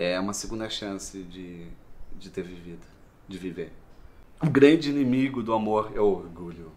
[0.00, 1.66] É uma segunda chance de,
[2.16, 2.86] de ter vivido,
[3.26, 3.72] de viver.
[4.40, 6.70] O grande inimigo do amor é o orgulho.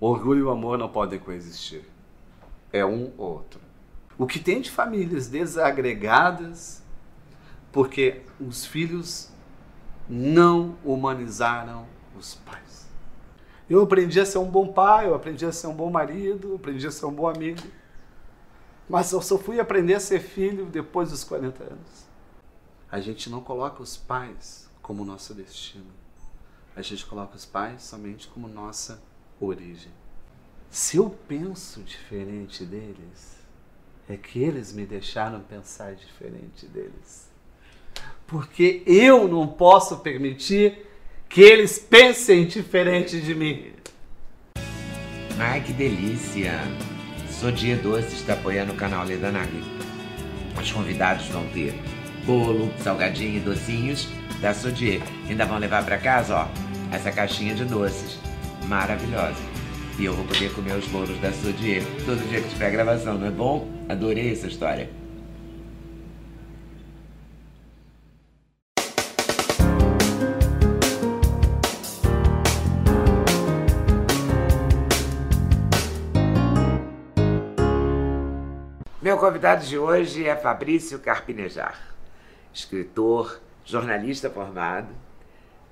[0.00, 1.84] O orgulho e o amor não podem coexistir.
[2.72, 3.60] É um ou outro.
[4.18, 6.82] O que tem de famílias desagregadas
[7.70, 9.30] porque os filhos
[10.08, 11.86] não humanizaram
[12.18, 12.88] os pais.
[13.68, 16.56] Eu aprendi a ser um bom pai, eu aprendi a ser um bom marido, eu
[16.56, 17.62] aprendi a ser um bom amigo.
[18.90, 22.10] Mas eu só fui aprender a ser filho depois dos 40 anos.
[22.90, 25.86] A gente não coloca os pais como nosso destino.
[26.74, 29.00] A gente coloca os pais somente como nossa
[29.40, 29.92] origem.
[30.68, 33.38] Se eu penso diferente deles,
[34.08, 37.30] é que eles me deixaram pensar diferente deles.
[38.26, 40.84] Porque eu não posso permitir
[41.28, 43.72] que eles pensem diferente de mim.
[45.38, 46.60] Ai, que delícia!
[47.40, 49.64] Sodia Doce está apoiando o canal Leda Nagli.
[50.60, 51.74] Os convidados vão ter
[52.26, 54.10] bolo, salgadinho e docinhos
[54.42, 55.00] da Sodier.
[55.26, 56.48] Ainda vão levar para casa, ó,
[56.94, 58.18] essa caixinha de doces
[58.66, 59.40] maravilhosa.
[59.98, 63.28] E eu vou poder comer os bolos da Sodier todo dia que tiver gravação, não
[63.28, 63.66] é bom?
[63.88, 64.90] Adorei essa história.
[79.10, 81.76] Meu convidado de hoje é Fabrício Carpinejar,
[82.54, 84.86] escritor, jornalista formado,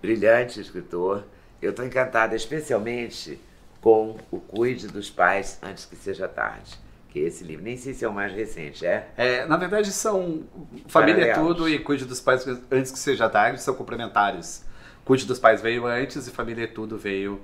[0.03, 1.25] brilhante escritor.
[1.63, 3.41] Eu estou encantada especialmente
[3.81, 6.77] com O Cuide dos Pais Antes que Seja Tarde,
[7.11, 7.65] que é esse livro.
[7.65, 9.09] Nem sei se é o mais recente, é?
[9.17, 10.43] É, na verdade, são
[10.89, 11.35] Família é.
[11.35, 14.67] Tudo e Cuide dos Pais Antes que Seja Tarde são complementares.
[15.05, 17.41] Cuide dos Pais veio antes e Família é Tudo veio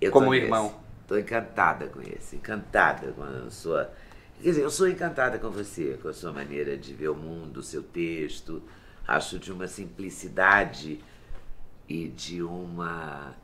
[0.00, 0.44] Eu como nesse.
[0.44, 0.74] irmão.
[1.02, 3.92] Estou encantada com esse, encantada com a sua.
[4.42, 7.58] Quer dizer, eu sou encantada com você, com a sua maneira de ver o mundo,
[7.58, 8.62] o seu texto.
[9.06, 11.00] Acho de uma simplicidade
[11.88, 13.34] e de uma,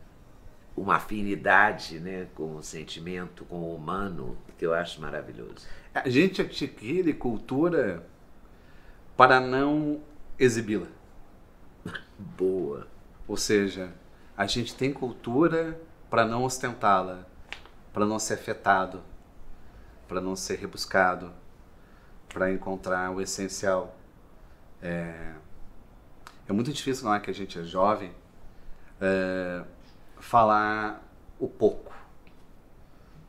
[0.76, 5.66] uma afinidade né, com o sentimento, com o humano, que eu acho maravilhoso.
[5.94, 8.06] A gente adquire cultura
[9.16, 10.00] para não
[10.38, 10.88] exibi-la.
[12.18, 12.86] Boa.
[13.26, 13.92] Ou seja,
[14.36, 17.26] a gente tem cultura para não ostentá-la,
[17.92, 19.02] para não ser afetado,
[20.12, 21.32] para não ser rebuscado,
[22.28, 23.96] para encontrar o essencial.
[24.82, 25.32] É,
[26.46, 28.12] é muito difícil, não é que a gente é jovem,
[29.00, 29.64] é,
[30.18, 31.02] falar
[31.38, 31.94] o pouco,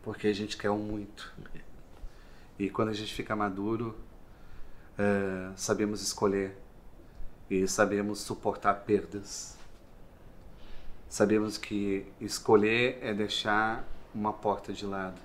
[0.02, 1.34] porque a gente quer o muito.
[2.60, 3.98] E quando a gente fica maduro,
[4.98, 6.58] é, sabemos escolher
[7.50, 9.58] e sabemos suportar perdas.
[11.08, 15.22] Sabemos que escolher é deixar uma porta de lado,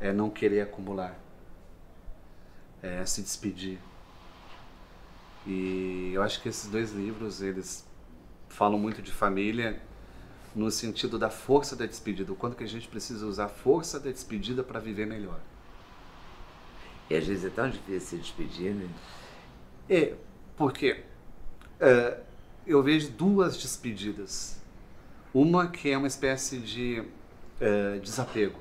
[0.00, 1.18] é não querer acumular,
[2.82, 3.78] é se despedir.
[5.46, 7.86] E eu acho que esses dois livros eles
[8.48, 9.80] falam muito de família
[10.54, 14.00] no sentido da força da despedida, o quanto que a gente precisa usar a força
[14.00, 15.38] da despedida para viver melhor.
[17.08, 18.88] E às vezes é tão difícil se despedir, né?
[19.88, 20.14] É,
[20.56, 21.04] porque
[21.78, 22.20] é,
[22.66, 24.60] eu vejo duas despedidas.
[25.32, 27.04] Uma que é uma espécie de
[27.60, 28.58] é, desapego.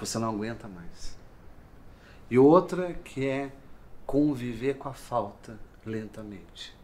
[0.00, 1.16] Você não aguenta mais.
[2.30, 3.52] E outra que é
[4.06, 6.74] conviver com a falta lentamente.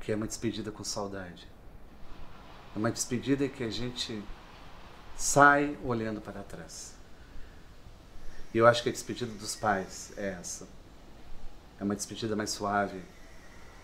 [0.00, 1.48] Que é uma despedida com saudade.
[2.74, 4.22] É uma despedida que a gente
[5.16, 6.94] sai olhando para trás.
[8.52, 10.68] E eu acho que a despedida dos pais é essa.
[11.80, 13.00] É uma despedida mais suave.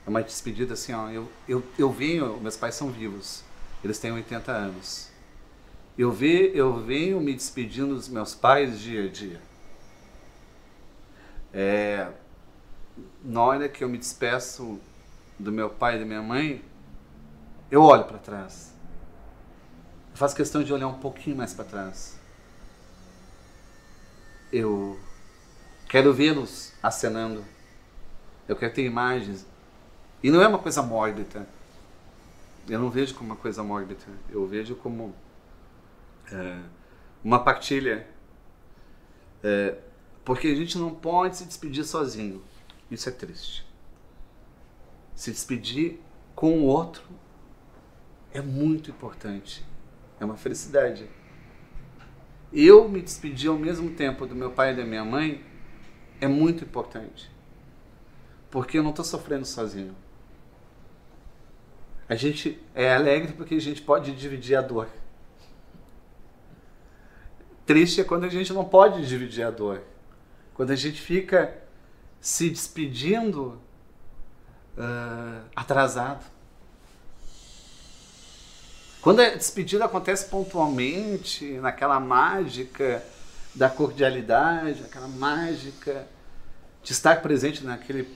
[0.07, 1.09] É uma despedida assim, ó.
[1.09, 3.43] Eu, eu, eu venho, meus pais são vivos.
[3.83, 5.12] Eles têm 80 anos.
[5.97, 9.41] Eu, ve, eu venho me despedindo dos meus pais dia a dia.
[11.53, 12.11] É,
[13.23, 14.81] na hora que eu me despeço
[15.39, 16.65] do meu pai e da minha mãe,
[17.71, 18.73] eu olho para trás.
[20.11, 22.19] Eu faço questão de olhar um pouquinho mais para trás.
[24.51, 24.99] Eu
[25.89, 27.45] quero vê-los acenando.
[28.49, 29.47] Eu quero ter imagens.
[30.23, 31.47] E não é uma coisa mórbida.
[32.69, 34.01] Eu não vejo como uma coisa mórbida.
[34.31, 35.15] Eu vejo como
[36.33, 36.59] é,
[37.23, 38.07] uma partilha.
[39.43, 39.77] É,
[40.25, 42.43] Porque a gente não pode se despedir sozinho.
[42.91, 43.67] Isso é triste.
[45.15, 46.01] Se despedir
[46.35, 47.03] com o outro
[48.33, 49.65] é muito importante.
[50.19, 51.09] É uma felicidade.
[52.53, 55.45] Eu me despedir ao mesmo tempo do meu pai e da minha mãe
[56.21, 57.31] é muito importante.
[58.51, 59.97] Porque eu não estou sofrendo sozinho.
[62.09, 64.89] A gente é alegre porque a gente pode dividir a dor.
[67.65, 69.83] Triste é quando a gente não pode dividir a dor.
[70.55, 71.57] Quando a gente fica
[72.21, 73.61] se despedindo
[74.77, 76.25] uh, atrasado.
[79.01, 83.03] Quando a despedida acontece pontualmente, naquela mágica
[83.55, 86.07] da cordialidade, aquela mágica
[86.83, 88.09] de estar presente naquele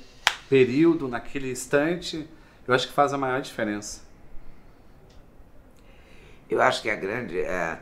[0.49, 2.29] período, naquele instante,
[2.67, 4.03] eu acho que faz a maior diferença.
[6.49, 7.41] Eu acho que a grande.
[7.41, 7.79] É,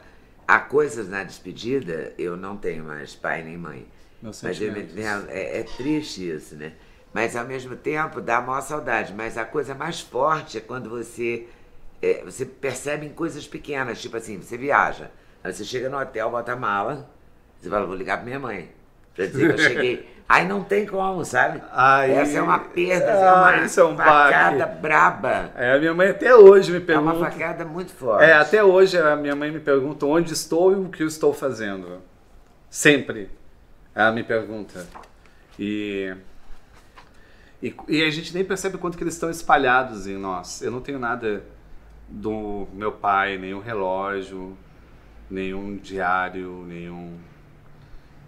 [0.46, 3.87] há coisas na despedida, eu não tenho mais pai nem mãe.
[4.43, 4.73] Mas eu,
[5.29, 6.73] é, é triste isso, né?
[7.12, 9.12] Mas ao mesmo tempo dá maior saudade.
[9.12, 11.46] Mas a coisa mais forte é quando você
[12.05, 15.11] é, você percebe em coisas pequenas, tipo assim, você viaja,
[15.43, 17.08] aí você chega no hotel, bota a mala,
[17.58, 18.70] você fala, vou ligar pra minha mãe,
[19.14, 20.14] pra dizer eu cheguei.
[20.26, 21.62] Aí não tem como, sabe?
[21.70, 23.11] Aí, essa é uma perda,
[23.62, 24.81] essa é uma é um facada baque.
[24.81, 25.50] braba.
[25.55, 27.11] É, a minha mãe até hoje me pergunta.
[27.11, 28.25] É uma facada muito forte.
[28.25, 31.34] É, até hoje a minha mãe me pergunta onde estou e o que eu estou
[31.34, 32.00] fazendo.
[32.70, 33.31] Sempre.
[33.94, 34.87] Ela me pergunta.
[35.58, 36.14] E,
[37.62, 40.62] e, e a gente nem percebe quanto que eles estão espalhados em nós.
[40.62, 41.44] Eu não tenho nada
[42.08, 44.56] do meu pai, nenhum relógio,
[45.31, 47.19] nenhum diário, nenhum,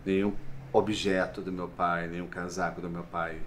[0.05, 0.35] nenhum
[0.73, 3.41] objeto do meu pai, nenhum casaco do meu pai.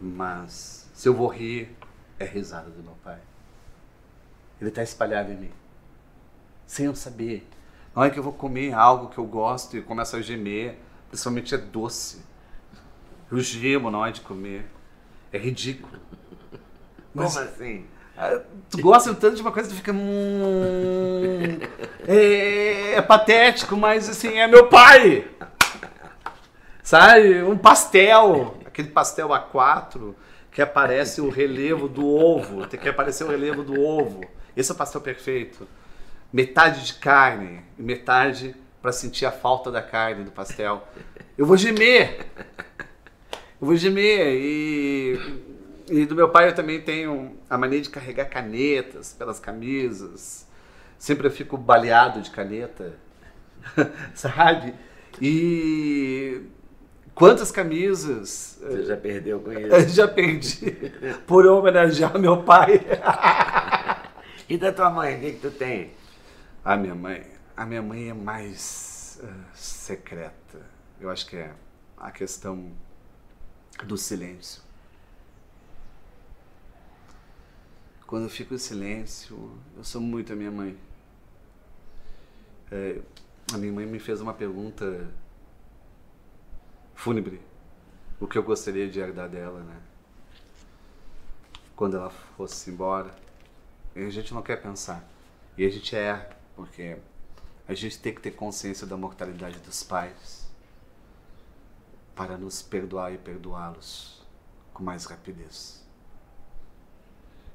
[0.00, 1.76] Mas se eu vou rir,
[2.18, 3.18] é risada do meu pai.
[4.60, 5.52] Ele está espalhado em mim,
[6.66, 7.46] sem eu saber.
[7.94, 10.78] Na hora que eu vou comer algo que eu gosto e começo a gemer,
[11.08, 12.22] principalmente é doce.
[13.30, 14.66] Eu gemo na hora de comer.
[15.32, 15.98] É ridículo.
[17.14, 17.86] Mas, Como assim?
[18.70, 19.92] Tu gosta tanto de uma coisa que tu fica.
[19.92, 21.58] Hum,
[22.06, 25.28] é, é, patético, mas assim, é meu pai!
[26.86, 27.42] Sabe?
[27.42, 30.14] Um pastel, aquele pastel A4
[30.52, 34.20] que aparece o relevo do ovo, tem que aparecer o relevo do ovo.
[34.56, 35.66] Esse é o pastel perfeito.
[36.32, 40.86] Metade de carne e metade para sentir a falta da carne do pastel.
[41.36, 42.24] Eu vou gemer!
[43.60, 45.18] Eu vou gemer e
[45.90, 50.46] e do meu pai eu também tenho a mania de carregar canetas pelas camisas.
[51.00, 52.92] Sempre eu fico baleado de caneta,
[54.14, 54.72] sabe?
[55.20, 56.42] E
[57.16, 58.58] quantas camisas.
[58.60, 59.88] Você já perdeu com isso?
[59.88, 60.92] já perdi.
[61.26, 62.80] Por homenagear meu pai.
[64.48, 65.92] e da tua mãe, o que, que tu tem?
[66.64, 67.26] A minha mãe.
[67.56, 70.60] A minha mãe é mais uh, secreta.
[71.00, 71.52] Eu acho que é
[71.96, 72.70] a questão
[73.84, 74.62] do silêncio.
[78.06, 80.76] Quando eu fico em silêncio, eu sou muito a minha mãe.
[82.70, 83.00] É,
[83.52, 85.08] a minha mãe me fez uma pergunta
[86.96, 87.40] fúnebre.
[88.18, 89.80] O que eu gostaria de herdar dela, né?
[91.76, 93.14] Quando ela fosse embora.
[93.94, 95.06] E a gente não quer pensar.
[95.56, 96.96] E a gente é, porque
[97.68, 100.48] a gente tem que ter consciência da mortalidade dos pais
[102.14, 104.22] para nos perdoar e perdoá-los
[104.72, 105.84] com mais rapidez.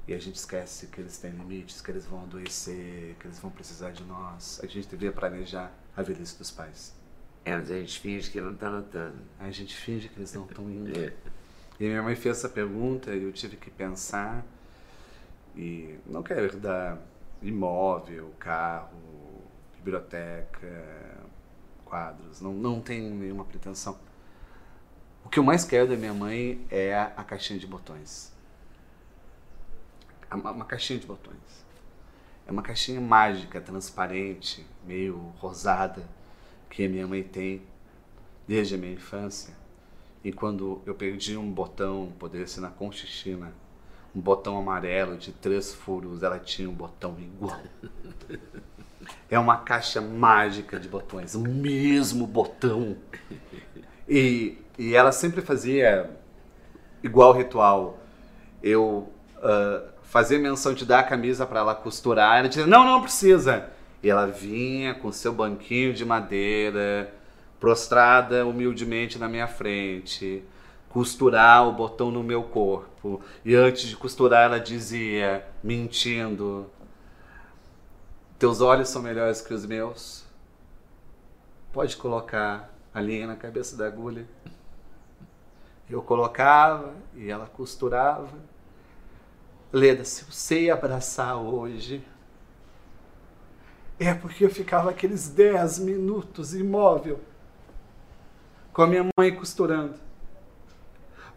[0.06, 3.50] E a gente esquece que eles têm limites, que eles vão adoecer, que eles vão
[3.50, 4.60] precisar de nós.
[4.62, 7.01] A gente deveria planejar a velhice dos pais.
[7.44, 9.18] É, mas a gente finge que não está notando.
[9.38, 10.98] A gente finge que eles não estão indo.
[10.98, 11.12] é.
[11.80, 14.44] E minha mãe fez essa pergunta e eu tive que pensar.
[15.56, 16.98] E não quero dar
[17.42, 18.96] imóvel, carro,
[19.76, 21.18] biblioteca,
[21.84, 22.40] quadros.
[22.40, 23.98] Não, não tenho nenhuma pretensão.
[25.24, 28.32] O que eu mais quero da minha mãe é a caixinha de botões
[30.36, 31.64] uma caixinha de botões.
[32.46, 36.02] É uma caixinha mágica, transparente, meio rosada,
[36.72, 37.62] que minha mãe tem
[38.48, 39.54] desde a minha infância.
[40.24, 43.52] E quando eu perdi um botão, poderia ser na Conchichina,
[44.16, 47.60] um botão amarelo de três furos, ela tinha um botão igual.
[49.28, 52.96] É uma caixa mágica de botões, o mesmo botão.
[54.08, 56.08] E, e ela sempre fazia
[57.02, 57.98] igual ritual.
[58.62, 62.38] Eu uh, fazer menção de dar a camisa para ela costurar.
[62.38, 63.70] Ela dizia, não, não precisa.
[64.02, 67.12] E ela vinha com seu banquinho de madeira,
[67.60, 70.42] prostrada humildemente na minha frente,
[70.88, 73.22] costurar o botão no meu corpo.
[73.44, 76.68] E antes de costurar, ela dizia, mentindo:
[78.38, 80.24] Teus olhos são melhores que os meus.
[81.72, 84.26] Pode colocar a linha na cabeça da agulha.
[85.88, 88.28] Eu colocava e ela costurava.
[89.72, 92.04] Leda, se eu sei abraçar hoje,
[94.06, 97.20] é porque eu ficava aqueles 10 minutos imóvel
[98.72, 99.94] com a minha mãe costurando.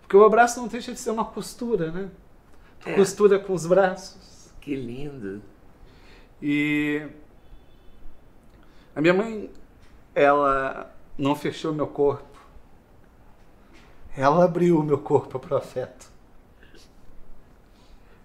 [0.01, 2.09] Porque o abraço não deixa de ser uma costura, né?
[2.79, 2.95] Tu é.
[2.95, 4.49] costura com os braços.
[4.61, 5.41] Que lindo.
[6.41, 7.07] E
[8.95, 9.51] a minha mãe,
[10.13, 12.39] ela não fechou meu corpo.
[14.15, 16.09] Ela abriu o meu corpo para o afeto.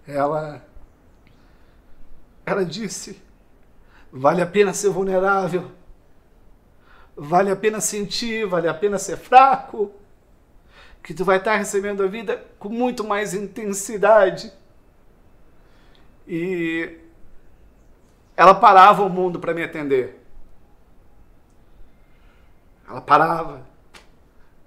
[0.07, 0.65] Ela,
[2.45, 3.21] ela disse:
[4.11, 5.71] vale a pena ser vulnerável,
[7.15, 9.91] vale a pena sentir, vale a pena ser fraco,
[11.03, 14.51] que tu vai estar recebendo a vida com muito mais intensidade.
[16.27, 16.97] E
[18.35, 20.21] ela parava o mundo para me atender.
[22.87, 23.65] Ela parava.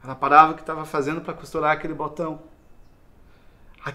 [0.03, 2.43] Ela parava o que estava fazendo para costurar aquele botão.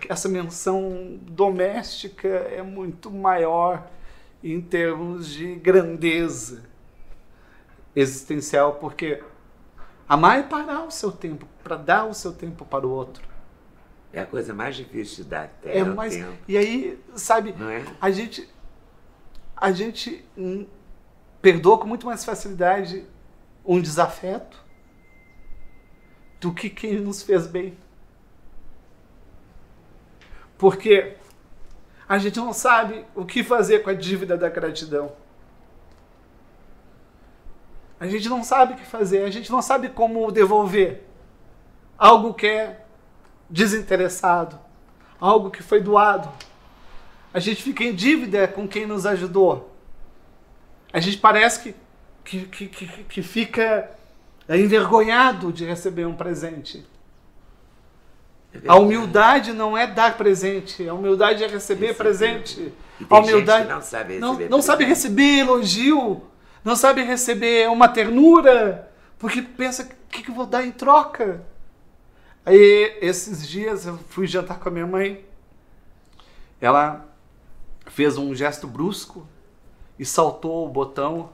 [0.08, 3.88] Essa menção doméstica é muito maior
[4.43, 6.63] em termos de grandeza
[7.96, 9.22] existencial, porque
[10.08, 13.27] amar é parar o seu tempo, para dar o seu tempo para o outro.
[14.12, 15.51] É a coisa mais difícil de dar.
[15.63, 16.15] É, é mais.
[16.15, 16.34] Tempo.
[16.48, 17.86] E aí, sabe, é?
[18.01, 18.50] a gente
[19.55, 20.25] a gente
[21.41, 23.05] perdoa com muito mais facilidade
[23.65, 24.63] um desafeto
[26.39, 27.77] do que quem nos fez bem.
[30.58, 31.17] Porque
[32.10, 35.13] a gente não sabe o que fazer com a dívida da gratidão.
[38.00, 41.06] A gente não sabe o que fazer, a gente não sabe como devolver
[41.98, 42.86] algo que é
[43.50, 44.60] desinteressado,
[45.22, 46.30] algo que foi doado.
[47.32, 49.74] A gente fica em dívida com quem nos ajudou.
[50.92, 51.75] A gente parece que
[52.30, 53.89] que, que, que, fica
[54.48, 56.86] envergonhado de receber um presente.
[58.53, 62.03] É a humildade não é dar presente, a humildade é receber, receber.
[62.03, 62.74] presente.
[63.08, 66.24] a humildade não sabe receber, não, não sabe receber elogio,
[66.63, 71.46] não sabe receber uma ternura, porque pensa o que, que eu vou dar em troca.
[72.44, 75.24] Aí esses dias eu fui jantar com a minha mãe.
[76.60, 77.06] Ela
[77.86, 79.27] fez um gesto brusco
[79.98, 81.29] e saltou o botão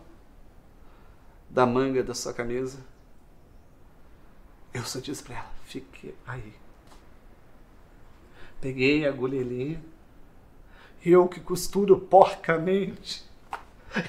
[1.49, 2.79] da manga da sua camisa.
[4.73, 6.64] Eu só disse para ela, fique aí.
[8.65, 9.79] Peguei a agulhelinha,
[11.05, 13.23] eu que costuro porcamente,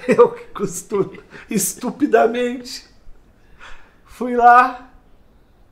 [0.07, 2.89] eu que costuro estupidamente,
[4.03, 4.91] fui lá,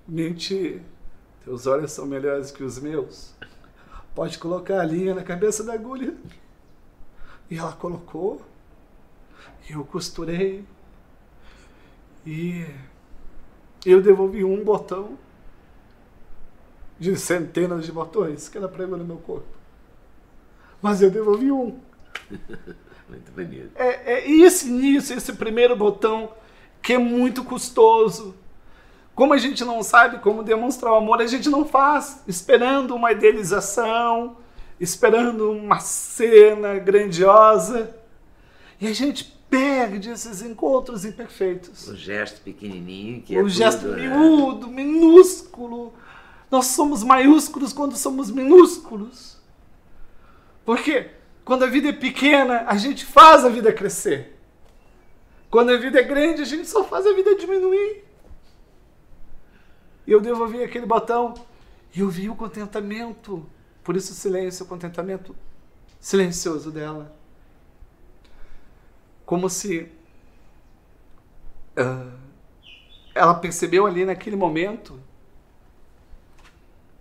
[0.08, 0.80] menti,
[1.44, 3.34] teus olhos são melhores que os meus,
[4.14, 6.16] pode colocar a linha na cabeça da agulha.
[7.50, 8.40] E ela colocou,
[9.68, 10.64] eu costurei,
[12.24, 12.64] e
[13.84, 15.18] eu devolvi um botão
[17.00, 19.48] de centenas de botões que ela pregou no meu corpo.
[20.82, 21.78] Mas eu devolvi um.
[23.10, 23.72] muito bonito.
[23.76, 26.32] É, é esse início, esse primeiro botão,
[26.82, 28.36] que é muito custoso.
[29.14, 33.12] Como a gente não sabe como demonstrar o amor, a gente não faz, esperando uma
[33.12, 34.38] idealização,
[34.80, 37.96] esperando uma cena grandiosa.
[38.80, 41.88] E a gente perde esses encontros imperfeitos.
[41.88, 44.84] O gesto pequenininho que o é O gesto tudo, miúdo, né?
[44.84, 45.94] minúsculo.
[46.56, 49.38] Nós somos maiúsculos quando somos minúsculos.
[50.64, 51.12] Porque
[51.44, 54.40] quando a vida é pequena, a gente faz a vida crescer.
[55.50, 58.06] Quando a vida é grande, a gente só faz a vida diminuir.
[60.08, 61.34] E eu devolvi aquele botão
[61.94, 63.46] e eu vi o contentamento.
[63.84, 65.36] Por isso o silêncio, o contentamento
[66.00, 67.14] silencioso dela
[69.26, 69.92] como se
[71.78, 72.18] uh,
[73.14, 74.98] ela percebeu ali naquele momento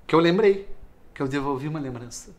[0.07, 0.69] que eu lembrei,
[1.15, 2.35] que eu devolvi uma lembrança.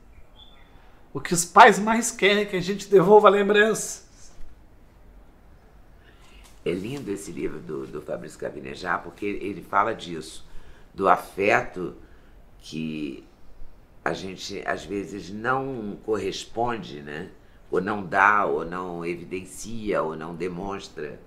[1.13, 4.33] O que os pais mais querem é que a gente devolva lembranças.
[6.63, 10.45] É lindo esse livro do, do Fabrício Cavinejá, porque ele fala disso,
[10.93, 11.95] do afeto
[12.59, 13.23] que
[14.03, 17.29] a gente às vezes não corresponde, né?
[17.69, 21.19] ou não dá, ou não evidencia, ou não demonstra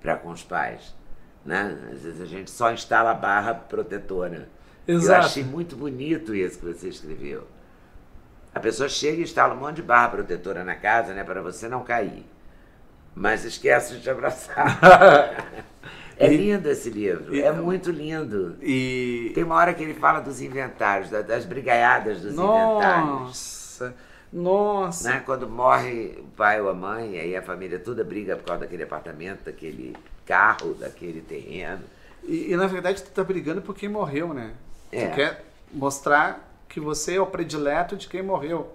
[0.00, 0.94] para com os pais.
[1.44, 1.90] Né?
[1.92, 4.48] Às vezes a gente só instala a barra protetora.
[4.86, 5.20] Exato.
[5.20, 7.46] Eu achei muito bonito isso que você escreveu.
[8.54, 11.68] A pessoa chega e instala um monte de barra protetora na casa, né, para você
[11.68, 12.26] não cair.
[13.14, 14.78] Mas esquece de te abraçar.
[16.16, 18.56] é lindo esse livro, é muito lindo.
[18.60, 22.86] E tem uma hora que ele fala dos inventários, das brigaiadas dos Nossa.
[22.86, 23.10] inventários.
[23.10, 23.94] Nossa.
[24.32, 25.10] Nossa!
[25.10, 25.22] Né?
[25.26, 28.82] Quando morre o pai ou a mãe, aí a família toda briga por causa daquele
[28.82, 31.82] apartamento, daquele carro, daquele terreno.
[32.24, 34.52] E, e, na verdade tu tá brigando por quem morreu, né?
[34.92, 35.06] É.
[35.08, 38.70] Tu quer mostrar que você é o predileto de quem morreu.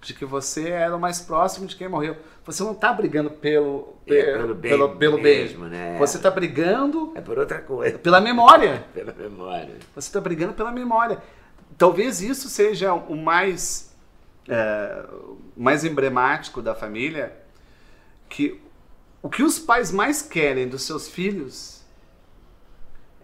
[0.00, 2.16] De que você era o mais próximo de quem morreu.
[2.44, 5.44] Você não tá brigando pelo, É, pe- pelo bem pelo, pelo bem.
[5.44, 5.96] mesmo, né?
[5.98, 7.98] Você tá brigando É por outra coisa.
[7.98, 8.84] pela memória.
[8.92, 9.76] Pela memória.
[9.94, 11.22] Você está brigando pela memória.
[11.78, 13.94] Talvez isso seja o mais,
[14.48, 15.04] é,
[15.56, 17.34] mais emblemático da família,
[18.28, 18.60] que
[19.22, 21.82] o que os pais mais querem dos seus filhos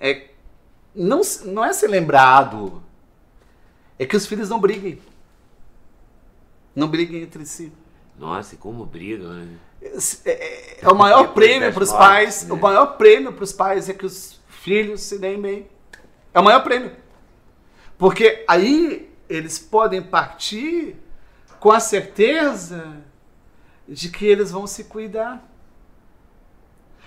[0.00, 0.29] é
[0.94, 2.82] não, não é ser lembrado,
[3.98, 5.00] é que os filhos não briguem.
[6.74, 7.72] Não briguem entre si.
[8.18, 9.48] Nossa, e como brigam, né?
[9.82, 9.96] É,
[10.30, 12.44] é- é o maior Depois prêmio para os pais.
[12.44, 12.52] né?
[12.52, 15.68] O maior prêmio para os pais é que os filhos se deem bem.
[16.34, 16.92] É o maior prêmio.
[17.98, 20.96] Porque aí eles podem partir
[21.58, 22.96] com a certeza
[23.88, 25.46] de que eles vão se cuidar.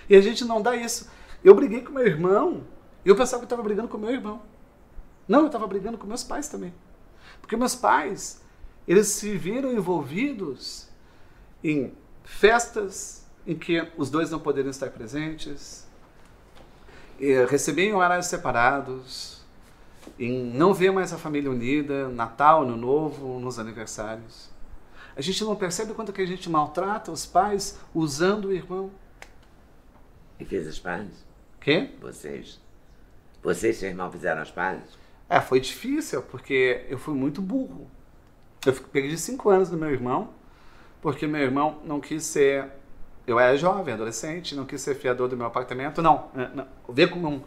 [0.10, 1.10] E a gente não dá isso.
[1.44, 2.64] Eu briguei com meu irmão.
[3.06, 4.42] Eu pensava que eu estava brigando com meu irmão.
[5.28, 6.74] Não, eu estava brigando com meus pais também.
[7.42, 8.42] Porque meus pais,
[8.88, 10.88] eles se viram envolvidos
[11.64, 11.94] em
[12.24, 15.86] festas em que os dois não poderiam estar presentes,
[17.20, 19.42] e recebiam horários separados,
[20.18, 24.50] em não ver mais a família unida, Natal, Ano Novo, nos aniversários.
[25.16, 28.92] A gente não percebe quanto que a gente maltrata os pais usando o irmão.
[30.40, 31.26] E fez as pazes?
[31.62, 31.92] Quê?
[32.02, 32.60] Vocês?
[33.44, 34.98] Vocês e seu irmão fizeram as pazes?
[35.30, 37.88] É, foi difícil, porque eu fui muito burro.
[38.66, 40.30] Eu perdi cinco anos do meu irmão,
[41.02, 42.66] porque meu irmão não quis ser.
[43.28, 46.02] Eu era jovem, adolescente, não quis ser fiador do meu apartamento.
[46.02, 46.68] Não, é, não.
[46.90, 47.42] Vê como um-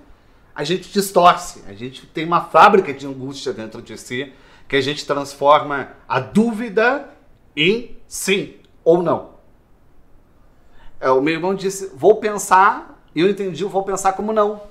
[0.54, 4.32] a gente distorce, a gente tem uma fábrica de angústia dentro de si,
[4.68, 7.08] que a gente transforma a dúvida
[7.54, 9.36] em sim ou não.
[11.00, 14.62] É, o meu irmão disse: vou pensar, e eu entendi vou pensar como não.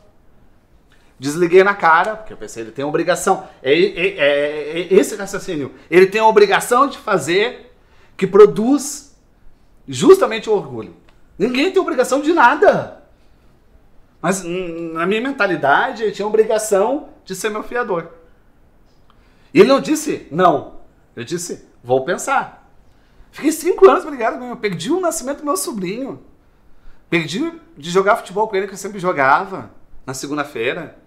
[1.17, 3.47] Desliguei na cara, porque eu pensei, ele tem obrigação.
[3.63, 5.73] É, é- é- é esse raciocínio.
[5.89, 7.73] Ele tem a obrigação de fazer
[8.17, 9.15] que produz
[9.87, 10.95] justamente o orgulho.
[11.37, 13.03] Ninguém tem obrigação de nada.
[14.21, 18.09] Mas hum, na minha mentalidade, ele tinha obrigação de ser meu fiador.
[19.53, 20.75] E ele não disse não.
[21.15, 22.69] Ele disse, vou pensar.
[23.31, 24.51] Fiquei cinco anos brigado com ele.
[24.53, 26.21] Eu perdi o nascimento do meu sobrinho.
[27.09, 29.71] Perdi de jogar futebol com ele, que eu sempre jogava,
[30.05, 30.97] na segunda-feira.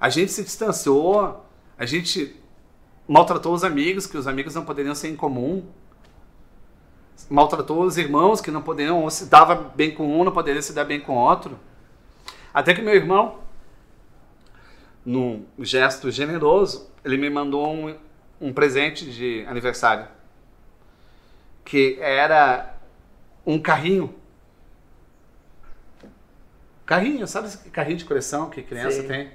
[0.00, 1.44] A gente se distanciou,
[1.76, 2.34] a gente
[3.06, 5.64] maltratou os amigos, que os amigos não poderiam ser em comum.
[7.28, 10.72] Maltratou os irmãos, que não poderiam, ou se dava bem com um, não poderia se
[10.72, 11.58] dar bem com outro.
[12.52, 13.38] Até que meu irmão,
[15.04, 17.94] num gesto generoso, ele me mandou um,
[18.40, 20.08] um presente de aniversário.
[21.64, 22.74] Que era
[23.46, 24.14] um carrinho
[26.90, 29.06] Carrinho, sabe esse carrinho de coleção que criança Sim.
[29.06, 29.30] tem?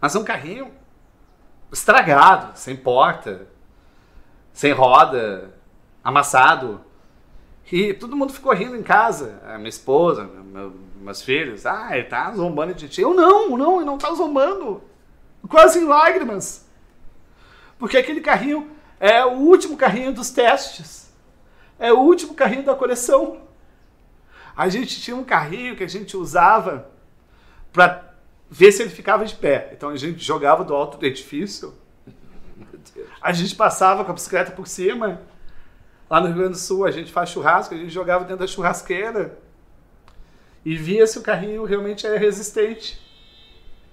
[0.00, 0.70] Mas é um carrinho
[1.72, 3.46] estragado, sem porta,
[4.52, 5.54] sem roda,
[6.02, 6.80] amassado.
[7.70, 9.40] E todo mundo ficou rindo em casa.
[9.46, 11.66] A minha esposa, meu- meus filhos.
[11.66, 13.00] Ah, ele tá zombando de ti.
[13.00, 14.82] Eu não, não, ele não tá zombando.
[15.48, 16.66] Quase em lágrimas.
[17.78, 21.12] Porque aquele carrinho é o último carrinho dos testes.
[21.78, 23.42] É o último carrinho da coleção.
[24.56, 26.90] A gente tinha um carrinho que a gente usava
[27.72, 28.09] para
[28.50, 29.70] ver se ele ficava de pé.
[29.72, 31.72] Então a gente jogava do alto do edifício.
[33.22, 35.22] A gente passava com a bicicleta por cima.
[36.08, 38.46] Lá no Rio Grande do Sul a gente faz churrasco, a gente jogava dentro da
[38.46, 39.38] churrasqueira.
[40.64, 43.00] E via se o carrinho realmente era resistente.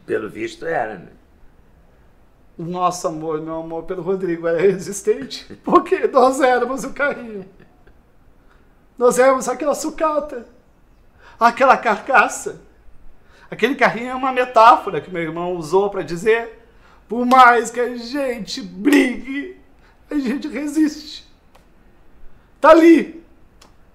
[0.05, 1.09] Pelo visto era, né?
[2.57, 5.45] Nosso amor, meu amor pelo Rodrigo era resistente.
[5.63, 7.47] Porque nós éramos o carrinho.
[8.97, 10.47] Nós éramos aquela sucata.
[11.39, 12.66] Aquela carcaça.
[13.49, 16.67] Aquele carrinho é uma metáfora que meu irmão usou para dizer:
[17.07, 19.57] por mais que a gente brigue,
[20.09, 21.25] a gente resiste.
[22.59, 23.23] Tá ali.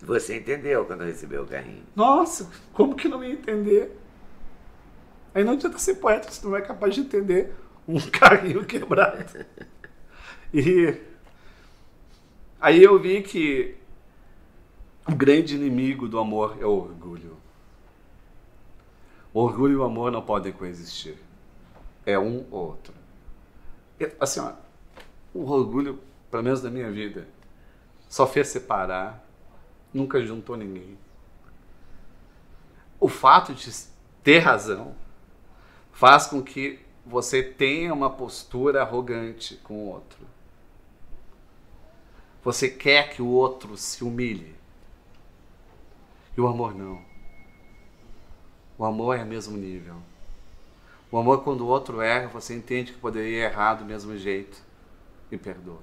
[0.01, 1.85] Você entendeu quando recebeu o carrinho.
[1.95, 3.97] Nossa, como que não ia entender?
[5.35, 7.55] Aí não adianta ser poeta se não é capaz de entender
[7.87, 9.47] um carrinho quebrado.
[10.53, 10.95] E
[12.61, 13.77] aí eu vi que
[15.09, 17.37] o grande inimigo do amor é o orgulho.
[19.33, 21.17] Orgulho e o amor não podem coexistir.
[22.05, 22.95] É um ou outro.
[24.21, 24.53] Assim, ó,
[25.33, 27.27] o orgulho, pelo menos na minha vida,
[28.09, 29.25] só fez separar,
[29.93, 30.99] nunca juntou ninguém.
[33.01, 33.71] O fato de
[34.23, 34.95] ter razão
[35.93, 40.27] faz com que você tenha uma postura arrogante com o outro.
[42.45, 44.55] Você quer que o outro se humilhe.
[46.37, 47.12] E o amor não.
[48.79, 49.97] O amor é mesmo nível.
[51.11, 54.59] O amor, quando o outro erra, você entende que poderia errar do mesmo jeito
[55.31, 55.83] e perdoa.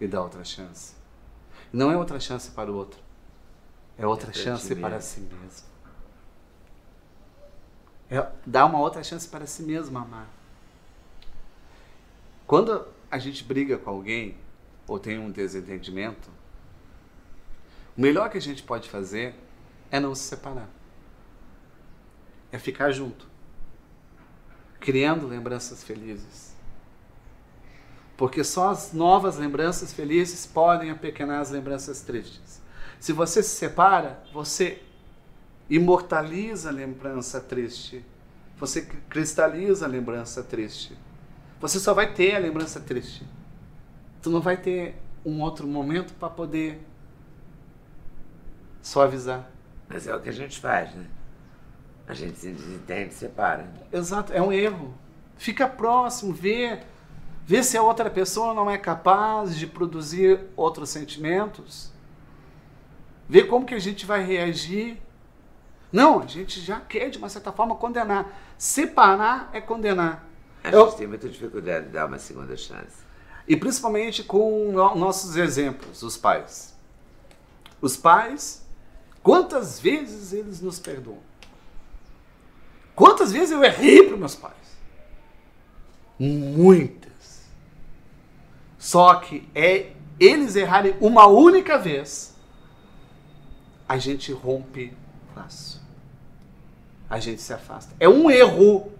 [0.00, 0.94] E dá outra chance.
[1.72, 3.00] Não é outra chance para o outro,
[3.96, 5.72] é outra é chance para si mesmo.
[8.10, 10.28] É dar uma outra chance para si mesmo amar.
[12.46, 14.36] Quando a gente briga com alguém
[14.86, 16.28] ou tem um desentendimento,
[17.96, 19.34] o melhor que a gente pode fazer
[19.90, 20.68] é não se separar.
[22.52, 23.26] É ficar junto,
[24.78, 26.54] criando lembranças felizes.
[28.16, 32.62] Porque só as novas lembranças felizes podem apequenar as lembranças tristes.
[33.00, 34.80] Se você se separa, você
[35.68, 38.04] imortaliza a lembrança triste.
[38.58, 40.96] Você cristaliza a lembrança triste.
[41.60, 43.26] Você só vai ter a lembrança triste.
[44.20, 46.80] Tu não vai ter um outro momento para poder
[48.82, 49.50] suavizar.
[49.88, 51.06] Mas é o que a gente faz, né?
[52.06, 53.72] A gente se desentende, separa.
[53.92, 54.94] Exato, é um erro.
[55.36, 56.80] Fica próximo, vê,
[57.46, 61.90] vê se a outra pessoa não é capaz de produzir outros sentimentos.
[63.28, 65.00] Vê como que a gente vai reagir.
[65.90, 68.26] Não, a gente já quer, de uma certa forma, condenar.
[68.58, 70.26] Separar é condenar.
[70.62, 70.92] A gente Eu...
[70.92, 73.02] tem muita dificuldade de dar uma segunda chance.
[73.46, 76.74] E principalmente com nossos exemplos, os pais.
[77.80, 78.64] Os pais,
[79.22, 81.31] quantas vezes eles nos perdoam?
[82.94, 84.54] Quantas vezes eu errei para meus pais?
[86.18, 87.42] Muitas.
[88.78, 92.34] Só que é eles errarem uma única vez,
[93.88, 94.96] a gente rompe
[95.34, 95.82] laço.
[97.08, 97.94] A gente se afasta.
[97.98, 98.92] É um erro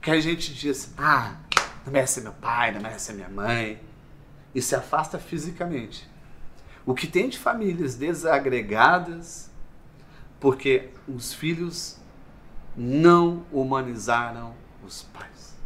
[0.00, 1.36] que a gente diz: ah,
[1.84, 3.80] não merece ser meu pai, não merece ser minha mãe.
[4.54, 6.08] E se afasta fisicamente.
[6.84, 9.50] O que tem de famílias desagregadas,
[10.38, 11.98] porque os filhos
[12.76, 15.56] não humanizaram os pais.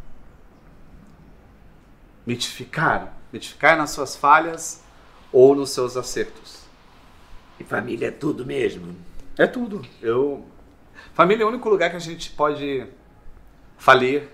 [2.25, 3.09] Mitificaram.
[3.33, 4.83] Mitificaram nas suas falhas
[5.31, 6.61] ou nos seus acertos.
[7.59, 8.95] E família é tudo mesmo?
[9.37, 9.85] É tudo.
[10.01, 10.45] Eu...
[11.13, 12.87] Família é o único lugar que a gente pode
[13.77, 14.29] falir.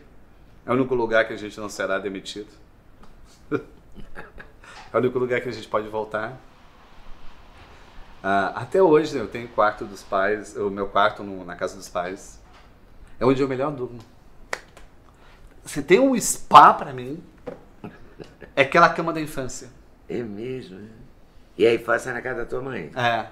[0.65, 2.49] É o único lugar que a gente não será demitido.
[3.51, 6.33] é o único lugar que a gente pode voltar.
[8.23, 11.77] Uh, até hoje né, eu tenho quarto dos pais, o meu quarto no, na casa
[11.77, 12.41] dos pais.
[13.19, 13.99] É onde eu melhor durmo.
[15.63, 17.21] Você tem um spa para mim.
[18.55, 19.69] É aquela cama da infância.
[20.07, 20.79] É mesmo.
[21.57, 22.91] E a infância é na casa da tua mãe?
[22.95, 23.25] É.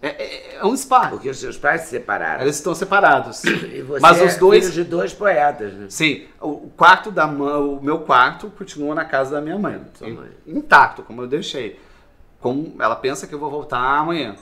[0.00, 1.08] É, é, é, um spa.
[1.08, 2.42] Porque os seus pais se separaram.
[2.42, 3.42] Eles estão separados.
[3.44, 5.86] E você Mas os é dois filho de dois poetas, né?
[5.88, 6.26] Sim.
[6.40, 9.80] O quarto da o meu quarto continua na casa da minha mãe.
[10.00, 10.30] mãe.
[10.46, 11.80] Intacto, como eu deixei.
[12.40, 14.36] Como ela pensa que eu vou voltar amanhã.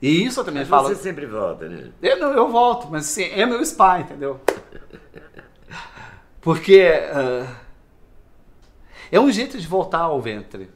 [0.00, 0.88] E isso eu também mas falo.
[0.88, 1.90] Você sempre volta, né?
[2.02, 4.40] Eu, eu volto, mas assim, é meu spa, entendeu?
[6.40, 7.56] Porque uh,
[9.10, 10.70] é um jeito de voltar ao ventre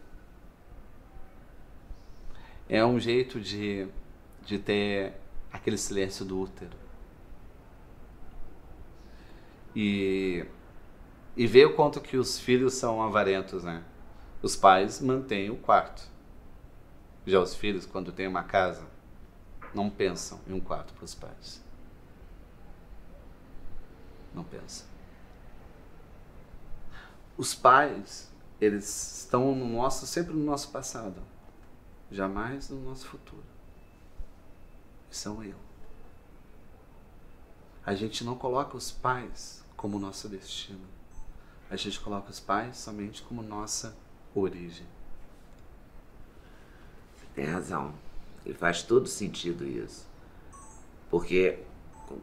[2.71, 3.89] é um jeito de,
[4.47, 5.15] de ter
[5.53, 6.71] aquele silêncio do útero.
[9.75, 10.47] E,
[11.37, 13.83] e ver o quanto que os filhos são avarentos, né?
[14.41, 16.09] Os pais mantêm o quarto.
[17.27, 18.87] Já os filhos, quando têm uma casa,
[19.75, 21.63] não pensam em um quarto para os pais.
[24.35, 24.87] Não pensam.
[27.37, 28.31] Os pais,
[28.61, 31.21] eles estão no nosso, sempre no nosso passado
[32.11, 33.45] jamais no nosso futuro.
[35.11, 35.57] São eu.
[37.85, 40.87] A gente não coloca os pais como nosso destino.
[41.71, 43.97] A gente coloca os pais somente como nossa
[44.35, 44.87] origem.
[47.17, 47.95] Você tem razão.
[48.45, 50.09] E faz todo sentido isso.
[51.11, 51.59] Porque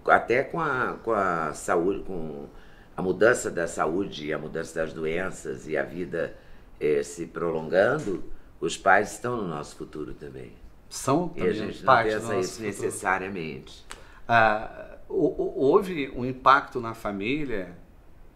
[0.06, 2.48] até com a, com a saúde, com
[2.96, 6.36] a mudança da saúde e a mudança das doenças e a vida
[6.80, 8.24] eh, se prolongando,
[8.60, 10.54] os pais estão no nosso futuro também.
[10.90, 11.46] São também.
[11.46, 13.86] E a gente não pensa isso necessariamente.
[14.28, 17.78] Ah, houve um impacto na família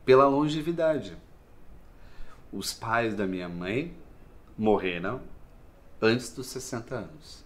[0.06, 1.18] pela longevidade.
[2.52, 3.96] Os pais da minha mãe
[4.58, 5.22] morreram
[6.02, 7.46] antes dos 60 anos.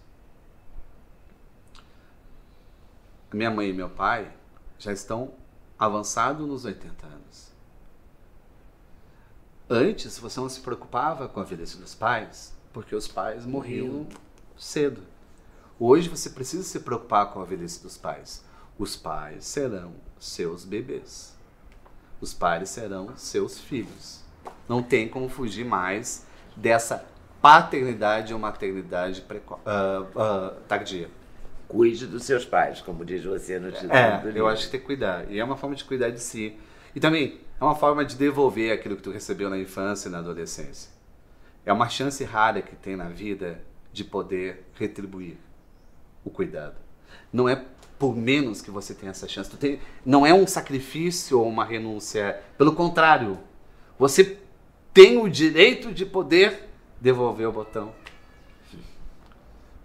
[3.36, 4.32] Minha mãe e meu pai
[4.78, 5.34] já estão
[5.78, 7.52] avançados nos 80 anos.
[9.68, 14.06] Antes, você não se preocupava com a velhice dos pais, porque os pais morriam
[14.56, 15.02] cedo.
[15.78, 18.42] Hoje você precisa se preocupar com a velhice dos pais.
[18.78, 21.36] Os pais serão seus bebês.
[22.22, 24.24] Os pais serão seus filhos.
[24.66, 26.24] Não tem como fugir mais
[26.56, 27.04] dessa
[27.42, 31.10] paternidade ou maternidade uh, uh, tardia.
[31.68, 34.38] Cuide dos seus pais, como diz você no título É, do livro.
[34.38, 35.30] eu acho que tem que cuidar.
[35.30, 36.56] E é uma forma de cuidar de si.
[36.94, 40.18] E também é uma forma de devolver aquilo que tu recebeu na infância e na
[40.18, 40.90] adolescência.
[41.64, 43.60] É uma chance rara que tem na vida
[43.92, 45.36] de poder retribuir
[46.24, 46.76] o cuidado.
[47.32, 47.64] Não é
[47.98, 49.50] por menos que você tem essa chance.
[49.56, 52.38] Tem, não é um sacrifício ou uma renúncia.
[52.56, 53.38] Pelo contrário,
[53.98, 54.38] você
[54.94, 56.68] tem o direito de poder
[57.00, 57.92] devolver o botão.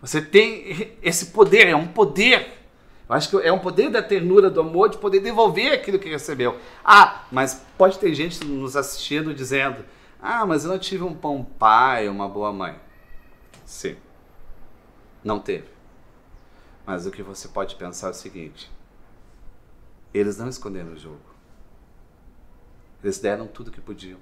[0.01, 2.59] Você tem esse poder, é um poder.
[3.07, 6.09] Eu acho que é um poder da ternura, do amor, de poder devolver aquilo que
[6.09, 6.59] recebeu.
[6.83, 9.85] Ah, mas pode ter gente nos assistindo dizendo:
[10.19, 12.79] Ah, mas eu não tive um bom pai, uma boa mãe.
[13.65, 13.95] Sim,
[15.23, 15.67] não teve.
[16.85, 18.71] Mas o que você pode pensar é o seguinte:
[20.13, 21.19] eles não esconderam o jogo.
[23.03, 24.19] Eles deram tudo que podiam.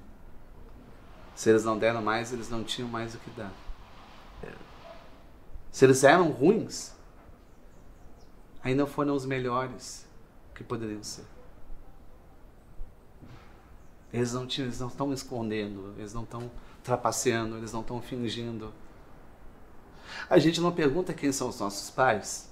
[1.36, 3.52] Se eles não deram mais, eles não tinham mais o que dar.
[5.72, 6.92] Se eles eram ruins,
[8.64, 10.06] ainda foram os melhores
[10.54, 11.26] que poderiam ser.
[14.12, 16.50] Eles não, tinham, eles não estão escondendo, eles não estão
[16.84, 18.74] trapaceando, eles não estão fingindo.
[20.28, 22.50] A gente não pergunta quem são os nossos pais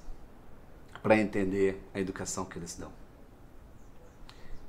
[1.01, 2.91] para entender a educação que eles dão.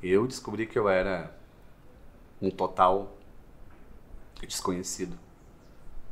[0.02, 1.36] Eu descobri que eu era
[2.40, 3.18] um total
[4.46, 5.18] desconhecido.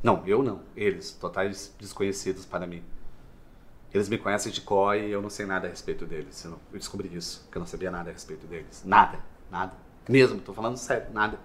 [0.01, 0.61] Não, eu não.
[0.75, 2.83] Eles, totais desconhecidos para mim.
[3.93, 6.43] Eles me conhecem de cor e eu não sei nada a respeito deles.
[6.43, 8.83] Eu, não, eu descobri isso, que eu não sabia nada a respeito deles.
[8.85, 9.73] Nada, nada.
[10.07, 11.39] Mesmo, estou falando sério, nada.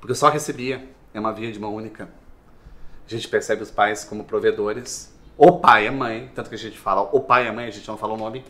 [0.00, 2.08] Porque eu só recebia, é uma via de mão única.
[3.06, 5.12] A gente percebe os pais como provedores.
[5.36, 7.86] O pai a mãe, tanto que a gente fala o pai a mãe, a gente
[7.86, 8.44] não fala o nome.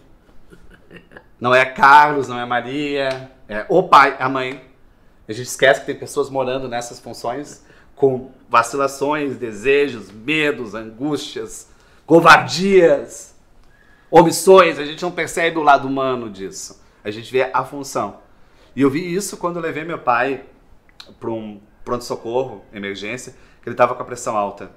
[1.40, 4.64] Não é Carlos, não é Maria, é o pai a mãe.
[5.28, 11.68] A gente esquece que tem pessoas morando nessas funções com vacilações, desejos, medos, angústias,
[12.04, 13.34] covardias,
[14.10, 14.78] omissões.
[14.78, 16.82] A gente não percebe o lado humano disso.
[17.02, 18.20] A gente vê a função.
[18.76, 20.44] E eu vi isso quando eu levei meu pai
[21.18, 24.70] para um pronto-socorro, emergência, que ele estava com a pressão alta.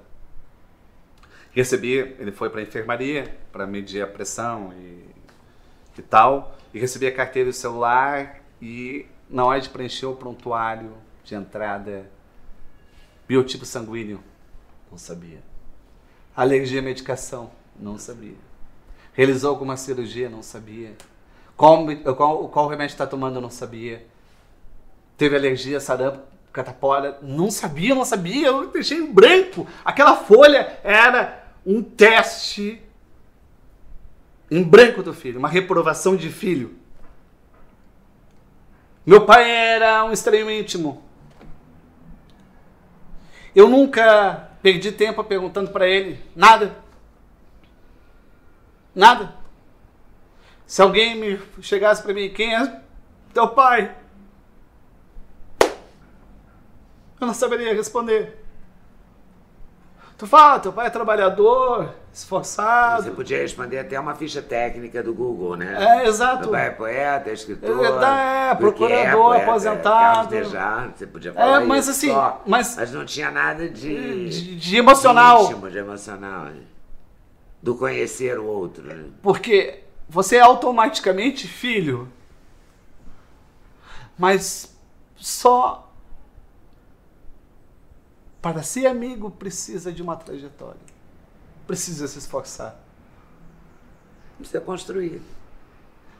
[1.52, 5.04] Recebi, ele foi para a enfermaria para medir a pressão e,
[5.98, 10.14] e tal, e recebi a carteira e o celular e na hora de preencher o
[10.14, 10.92] prontuário
[11.24, 12.10] de entrada,
[13.28, 14.20] biotipo sanguíneo,
[14.90, 15.42] não sabia.
[16.34, 18.36] Alergia à medicação, não sabia.
[19.12, 20.94] Realizou alguma cirurgia, não sabia.
[21.56, 21.86] Qual,
[22.16, 24.06] qual, qual remédio está tomando, não sabia.
[25.16, 26.20] Teve alergia, sarampo,
[26.52, 29.66] catapora, não sabia, não sabia, eu deixei em branco.
[29.84, 32.82] Aquela folha era um teste
[34.50, 36.74] em branco do filho, uma reprovação de filho.
[39.04, 41.02] Meu pai era um estranho íntimo.
[43.56, 46.76] Eu nunca perdi tempo perguntando para ele nada.
[48.94, 49.34] Nada.
[50.66, 52.82] Se alguém me chegasse para mim, quem é
[53.32, 53.96] teu pai?
[57.18, 58.44] Eu não saberia responder.
[60.18, 63.02] Tu fala, teu pai é trabalhador, esforçado.
[63.04, 65.76] Você podia responder até uma ficha técnica do Google, né?
[66.02, 66.46] É, exato.
[66.50, 67.84] Meu é poeta, é escritor.
[67.84, 70.28] É, é, porque procurador, poeta, aposentado.
[70.30, 74.28] Dejar, você podia falar É, mas isso assim, só, mas- mas não tinha nada de...
[74.30, 75.44] De, de emocional.
[75.44, 76.48] Íntimo, de emocional.
[77.62, 78.82] Do conhecer o outro.
[78.84, 79.04] né?
[79.22, 82.08] Porque você é automaticamente filho.
[84.18, 84.74] Mas
[85.16, 85.92] só
[88.40, 90.95] para ser amigo precisa de uma trajetória.
[91.66, 92.76] Precisa se esforçar.
[94.38, 95.22] Precisa construir.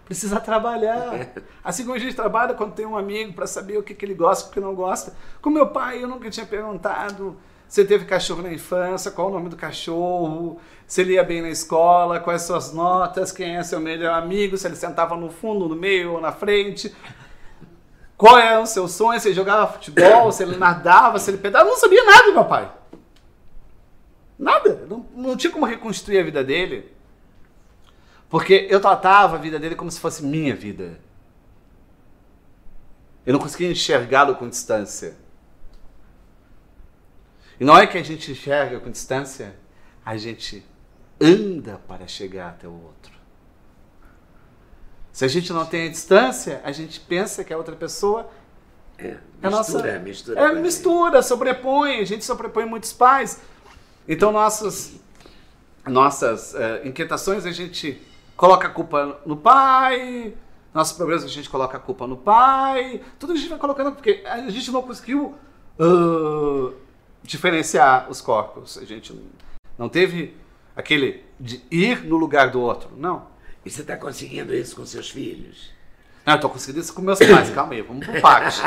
[0.05, 1.29] Precisa trabalhar.
[1.63, 4.15] Assim como a gente trabalha quando tem um amigo para saber o que, que ele
[4.15, 5.15] gosta e o que não gosta.
[5.43, 7.37] Com meu pai, eu nunca tinha perguntado
[7.69, 11.43] se ele teve cachorro na infância, qual o nome do cachorro, se ele ia bem
[11.43, 15.69] na escola, quais suas notas, quem é seu melhor amigo, se ele sentava no fundo,
[15.69, 16.95] no meio ou na frente.
[18.17, 19.19] Qual é o seu sonho?
[19.21, 21.69] Se ele jogava futebol, se ele nadava, se ele pedalava.
[21.69, 22.71] Não sabia nada meu pai.
[24.39, 24.87] Nada.
[24.89, 26.93] Não, não tinha como reconstruir a vida dele.
[28.29, 30.99] Porque eu tratava a vida dele como se fosse minha vida.
[33.25, 35.17] Eu não conseguia enxergá-lo com distância.
[37.59, 39.57] E na hora que a gente enxerga com distância,
[40.05, 40.65] a gente
[41.21, 43.13] anda para chegar até o outro.
[45.13, 48.29] Se a gente não tem a distância, a gente pensa que a outra pessoa
[48.99, 50.41] É, é nossa- mistura, mistura.
[50.41, 53.41] É com a mistura, sobrepõe, a gente sobrepõe muitos pais.
[54.09, 55.01] Então nossas
[55.87, 58.03] nossas eh, inquietações a gente
[58.37, 60.35] coloca a culpa no pai,
[60.75, 64.23] nossos problemas a gente coloca a culpa no pai, tudo a gente vai colocando porque
[64.25, 65.35] a gente não conseguiu
[65.79, 66.73] ah,
[67.23, 69.15] diferenciar os corpos, a gente
[69.79, 70.35] não teve
[70.77, 72.91] Aquele de ir no lugar do outro.
[72.95, 73.29] Não.
[73.65, 75.71] E você está conseguindo isso com seus filhos?
[76.25, 77.49] Não, eu tô conseguindo isso com meus pais.
[77.51, 78.61] Calma aí, vamos por parte.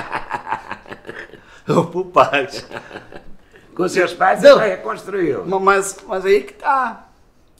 [1.68, 2.66] vamos por parte.
[3.80, 4.56] Com seus pais Não.
[4.56, 5.46] você já reconstruiu.
[5.46, 7.08] Mas, mas aí que tá,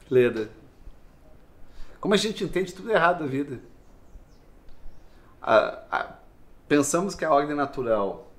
[0.10, 0.50] Leda.
[2.02, 3.58] Como a gente entende tudo errado da vida.
[5.42, 6.14] A- a-
[6.68, 8.30] pensamos que a ordem natural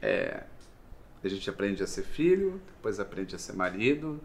[0.00, 0.44] é.
[1.24, 4.20] A gente aprende a ser filho, depois aprende a ser marido,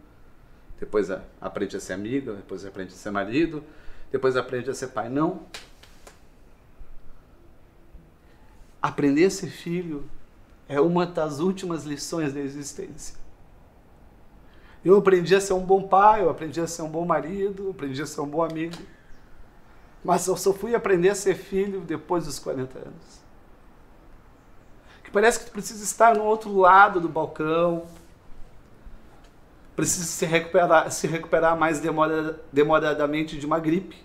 [0.78, 3.64] depois a- aprende a ser amigo, depois aprende a ser marido,
[4.12, 5.08] depois aprende a ser pai.
[5.08, 5.44] Não.
[8.80, 10.08] Aprender a ser filho
[10.68, 13.16] é uma das últimas lições da existência.
[14.84, 17.70] Eu aprendi a ser um bom pai, eu aprendi a ser um bom marido, eu
[17.70, 18.76] aprendi a ser um bom amigo.
[20.04, 23.22] Mas eu só fui aprender a ser filho depois dos 40 anos.
[25.04, 27.86] Que parece que tu precisa estar no outro lado do balcão.
[29.76, 33.96] Precisa se recuperar, se recuperar mais demora- demoradamente de uma gripe.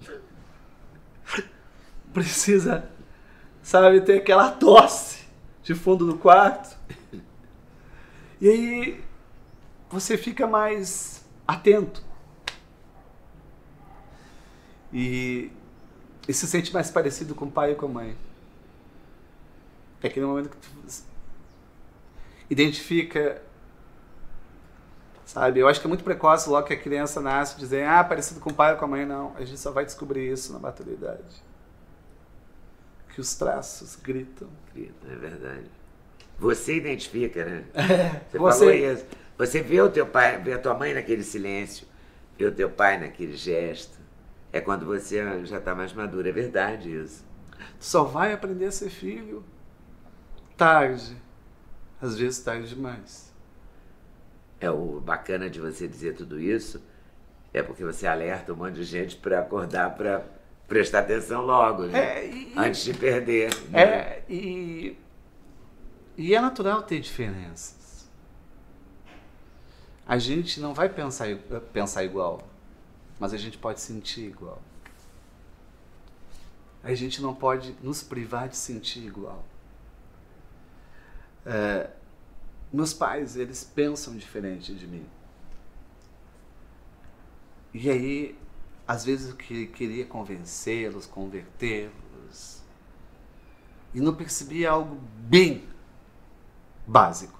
[2.12, 2.88] Precisa,
[3.62, 5.19] sabe, ter aquela tosse
[5.72, 6.76] de fundo do quarto.
[8.40, 9.04] E aí
[9.88, 12.02] você fica mais atento.
[14.92, 15.52] E,
[16.26, 18.16] e se sente mais parecido com o pai e com a mãe.
[20.02, 20.70] É aquele momento que tu
[22.48, 23.40] identifica,
[25.24, 25.60] sabe?
[25.60, 28.50] Eu acho que é muito precoce logo que a criança nasce dizer, ah, parecido com
[28.50, 29.06] o pai ou com a mãe.
[29.06, 31.49] Não, a gente só vai descobrir isso na maturidade.
[33.20, 34.48] Que os traços gritam.
[34.74, 35.70] É verdade.
[36.38, 37.64] Você identifica, né?
[38.30, 39.06] Você, você- falou isso.
[39.36, 41.86] Você vê o teu pai, vê a tua mãe naquele silêncio,
[42.38, 43.98] vê o teu pai naquele gesto.
[44.50, 46.26] É quando você já está mais maduro.
[46.28, 47.22] É verdade isso.
[47.78, 49.44] Tu só vai aprender a ser filho
[50.56, 51.14] tarde.
[52.00, 53.30] Às vezes tarde demais.
[54.58, 56.82] É o bacana de você dizer tudo isso
[57.52, 60.24] é porque você alerta um monte de gente para acordar para
[60.70, 61.98] prestar atenção logo, né?
[61.98, 63.52] É, e- Antes de perder.
[63.70, 63.82] né?
[63.82, 64.96] É, e,
[66.16, 68.08] e é natural ter diferenças.
[70.06, 71.26] A gente não vai pensar,
[71.72, 72.40] pensar igual,
[73.18, 74.62] mas a gente pode sentir igual.
[76.84, 79.44] A gente não pode nos privar de sentir igual.
[81.44, 81.90] É,
[82.72, 85.04] meus pais, eles pensam diferente de mim.
[87.74, 88.38] E aí,
[88.90, 92.60] às vezes eu que- queria convencê-los, convertê-los,
[93.94, 95.62] e não percebia algo bem
[96.84, 97.38] básico.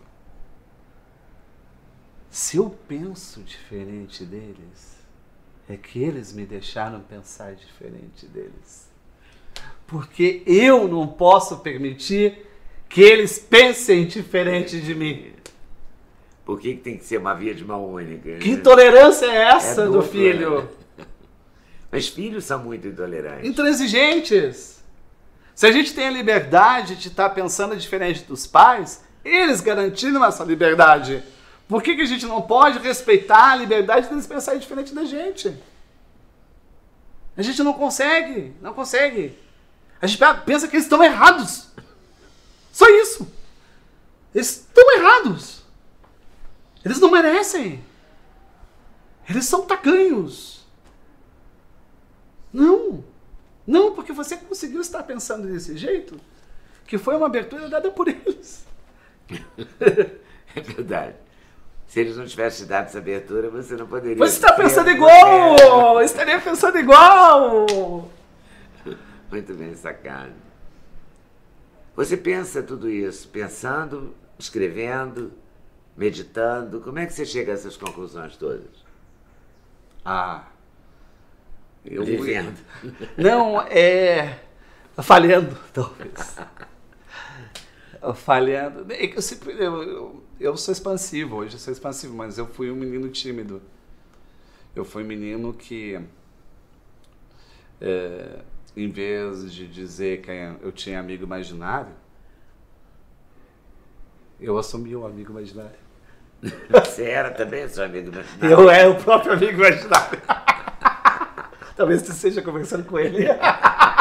[2.31, 4.97] Se eu penso diferente deles,
[5.69, 8.89] é que eles me deixaram pensar diferente deles.
[9.89, 12.47] Porque eu não posso permitir
[12.89, 15.33] que eles pensem diferente de mim.
[16.45, 18.39] Por que, que tem que ser uma via de mão única?
[18.39, 20.63] Que intolerância é essa É do dupla, filho?
[20.63, 20.69] né?
[21.91, 23.49] Mas filhos são muito intolerantes.
[23.49, 24.81] Intransigentes.
[25.55, 30.45] Se a gente tem a liberdade de estar pensando diferente dos pais, eles garantiram essa
[30.45, 31.23] liberdade.
[31.69, 35.57] Por que, que a gente não pode respeitar a liberdade deles pensarem diferente da gente?
[37.37, 39.39] A gente não consegue, não consegue.
[40.01, 41.69] A gente pensa que eles estão errados.
[42.73, 43.31] Só isso.
[44.35, 45.63] Eles estão errados.
[46.85, 47.85] Eles não merecem.
[49.29, 50.60] Eles são tacanhos.
[52.53, 53.05] Não.
[53.67, 56.19] Não, porque você conseguiu estar pensando desse jeito,
[56.87, 58.67] que foi uma abertura dada por eles.
[60.53, 61.15] É verdade.
[61.87, 64.17] Se eles não tivessem dado essa abertura, você não poderia.
[64.17, 64.97] Você está pensando você.
[64.97, 66.03] igual!
[66.03, 68.11] Estaria pensando igual!
[69.31, 70.33] Muito bem sacado.
[71.95, 75.33] Você pensa tudo isso, pensando, escrevendo,
[75.97, 76.81] meditando.
[76.81, 78.85] Como é que você chega a essas conclusões todas?
[80.05, 80.45] Ah.
[81.85, 82.59] Eu Vivendo.
[83.17, 84.39] Não, é.
[85.03, 86.37] Falhando, talvez.
[88.17, 88.93] Falhando.
[88.93, 92.47] É que Eu, sempre, eu, eu, eu sou expansivo, hoje eu sou expansivo, mas eu
[92.47, 93.63] fui um menino tímido.
[94.75, 96.01] Eu fui um menino que,
[97.81, 98.41] é,
[98.77, 100.31] em vez de dizer que
[100.63, 101.93] eu tinha amigo imaginário,
[104.39, 105.79] eu assumi o amigo imaginário.
[106.71, 108.51] Você era também seu amigo imaginário?
[108.51, 110.21] Eu era o próprio amigo imaginário.
[111.81, 113.25] Talvez você esteja conversando com ele.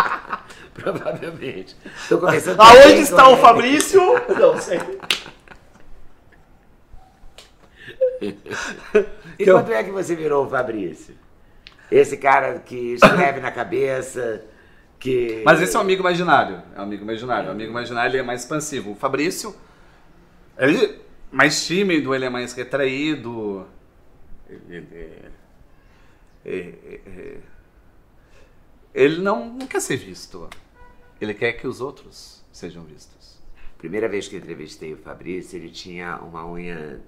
[0.75, 1.77] Provavelmente.
[1.95, 3.41] Estou conversando Aonde está com o ele.
[3.41, 4.01] Fabrício?
[4.37, 4.79] Não sei.
[8.21, 8.35] E
[9.39, 11.15] eu- quando é que você virou o Fabrício?
[11.89, 14.43] Esse cara que escreve na cabeça,
[14.99, 15.41] que.
[15.45, 16.61] Mas esse é um amigo imaginário.
[16.75, 17.47] É um amigo imaginário.
[17.47, 18.91] O amigo imaginário ele é mais expansivo.
[18.91, 19.55] O Fabrício,
[20.57, 20.95] ele é
[21.31, 23.65] mais tímido, ele é mais retraído.
[24.49, 25.29] Ele, é,
[26.45, 27.37] é, é,
[28.93, 30.49] ele não, não quer ser visto.
[31.19, 33.37] Ele quer que os outros sejam vistos.
[33.77, 37.01] Primeira vez que entrevistei o Fabrício, ele tinha uma unha,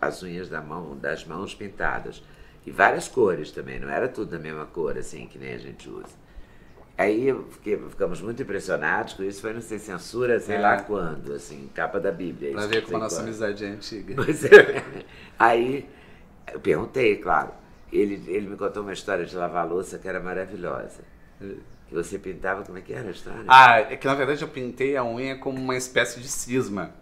[0.00, 2.22] as unhas da mão, das mãos pintadas.
[2.64, 5.88] E várias cores também, não era tudo da mesma cor, assim, que nem a gente
[5.88, 6.20] usa.
[6.96, 10.60] Aí fiquei, ficamos muito impressionados com isso, foi no Sem Censura, sei é.
[10.60, 12.52] lá quando, assim, capa da Bíblia.
[12.52, 13.28] Pra ver como a nossa quando.
[13.28, 14.14] amizade é antiga.
[14.22, 14.84] Pois é.
[15.38, 15.88] Aí
[16.52, 17.52] eu perguntei, claro.
[17.92, 21.02] Ele, ele me contou uma história de lavar louça que era maravilhosa.
[21.38, 23.44] Que você pintava, como é que era a história?
[23.48, 26.92] Ah, é que na verdade eu pintei a unha como uma espécie de cisma.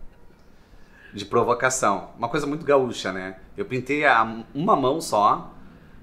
[1.13, 2.11] De provocação.
[2.17, 3.39] Uma coisa muito gaúcha, né?
[3.57, 4.23] Eu pintei a,
[4.55, 5.53] uma mão só,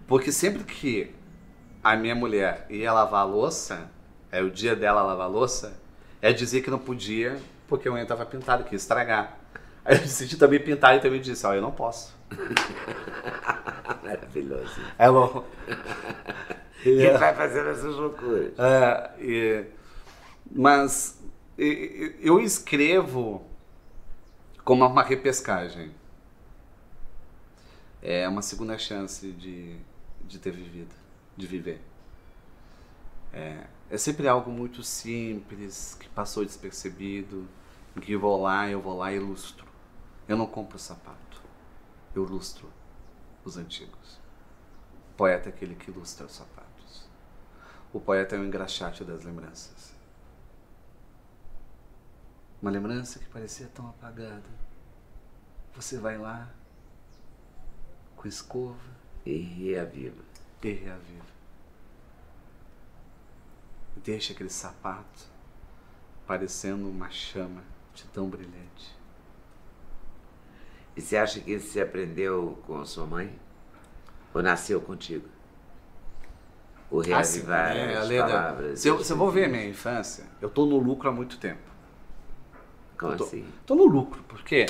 [0.07, 1.15] porque sempre que
[1.83, 3.89] a minha mulher ia lavar a louça,
[4.31, 5.79] é o dia dela lavar a louça,
[6.21, 9.37] é dizer que não podia, porque a unha estava pintada, que ia estragar.
[9.83, 12.14] Aí eu decidi também pintar e também disse, ó, eu não posso.
[14.03, 14.81] Maravilhoso.
[14.97, 15.45] É bom.
[16.83, 17.17] Ele é.
[17.17, 18.53] vai fazendo essas loucuras.
[18.59, 19.65] É, e,
[20.51, 21.19] mas
[21.57, 23.45] e, eu escrevo
[24.63, 25.91] como uma repescagem.
[28.01, 29.77] É uma segunda chance de,
[30.23, 30.93] de ter vivido,
[31.35, 31.81] de viver.
[33.33, 37.47] É, é sempre algo muito simples, que passou despercebido,
[38.01, 39.65] que eu vou lá, eu vou lá e ilustro.
[40.27, 41.17] Eu não compro sapato,
[42.15, 42.71] eu ilustro
[43.43, 44.19] os antigos.
[45.11, 47.07] O poeta é aquele que ilustra os sapatos.
[47.93, 49.93] O poeta é o engraxate das lembranças.
[52.61, 54.49] Uma lembrança que parecia tão apagada.
[55.75, 56.49] Você vai lá
[58.15, 58.95] com escova
[59.25, 60.23] e reaviva.
[60.63, 61.35] E reaviva.
[63.97, 65.27] Deixa aquele sapato
[66.25, 67.63] parecendo uma chama
[67.93, 68.94] de tão brilhante.
[70.95, 73.33] E você acha que isso você aprendeu com a sua mãe?
[74.33, 75.27] Ou nasceu contigo?
[76.89, 78.79] o reavivar assim, é, as Leda, palavras.
[78.79, 81.37] Se eu, se eu vou ver a minha infância, eu estou no lucro há muito
[81.37, 81.61] tempo.
[82.97, 83.45] Como eu tô, assim?
[83.61, 84.65] Estou no lucro, porque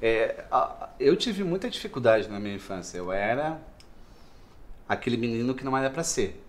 [0.00, 2.98] é, a, eu tive muita dificuldade na minha infância.
[2.98, 3.60] Eu era
[4.88, 6.42] aquele menino que não era para ser.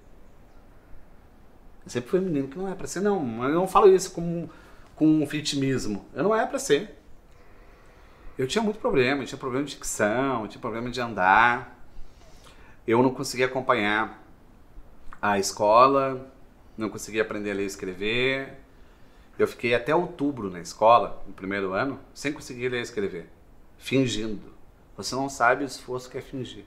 [1.85, 3.43] Eu sempre fui um menino que não é para ser, não.
[3.43, 4.47] Eu não falo isso com,
[4.95, 6.05] com um vitimismo.
[6.13, 6.97] Eu não era para ser.
[8.37, 11.79] Eu tinha muito problema, eu tinha problema de dicção, eu tinha problema de andar.
[12.87, 14.23] Eu não conseguia acompanhar
[15.21, 16.31] a escola,
[16.77, 18.57] não conseguia aprender a ler e escrever.
[19.37, 23.29] Eu fiquei até outubro na escola, no primeiro ano, sem conseguir ler e escrever,
[23.77, 24.53] fingindo.
[24.95, 26.65] Você não sabe o esforço que é fingir.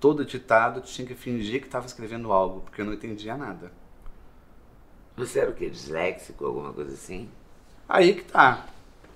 [0.00, 3.72] Todo ditado tinha que fingir que estava escrevendo algo, porque eu não entendia nada.
[5.16, 5.68] Você era o quê?
[5.68, 7.28] Disléxico, alguma coisa assim?
[7.88, 8.66] Aí que tá.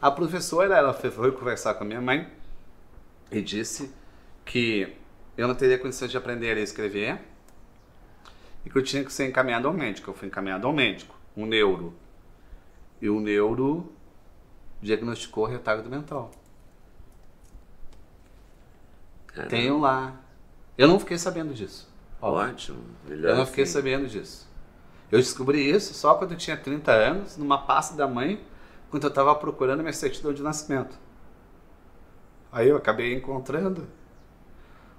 [0.03, 2.28] A professora, ela foi conversar com a minha mãe
[3.30, 3.94] e disse
[4.44, 4.96] que
[5.36, 7.20] eu não teria condições de aprender a escrever,
[8.64, 10.11] e que eu tinha que ser encaminhado ao médico.
[10.11, 11.94] Eu fui encaminhado ao médico, um neuro.
[13.00, 13.92] E o neuro
[14.80, 16.30] diagnosticou retardo mental.
[19.28, 19.50] Caramba.
[19.50, 20.20] Tenho lá.
[20.76, 21.88] Eu não fiquei sabendo disso.
[22.20, 22.82] Ótimo.
[23.09, 23.72] Melhor eu não fiquei assim.
[23.72, 24.48] sabendo disso.
[25.11, 28.42] Eu descobri isso só quando eu tinha 30 anos, numa pasta da mãe,
[28.93, 30.95] quando eu estava procurando minha certidão de nascimento.
[32.53, 33.88] Aí eu acabei encontrando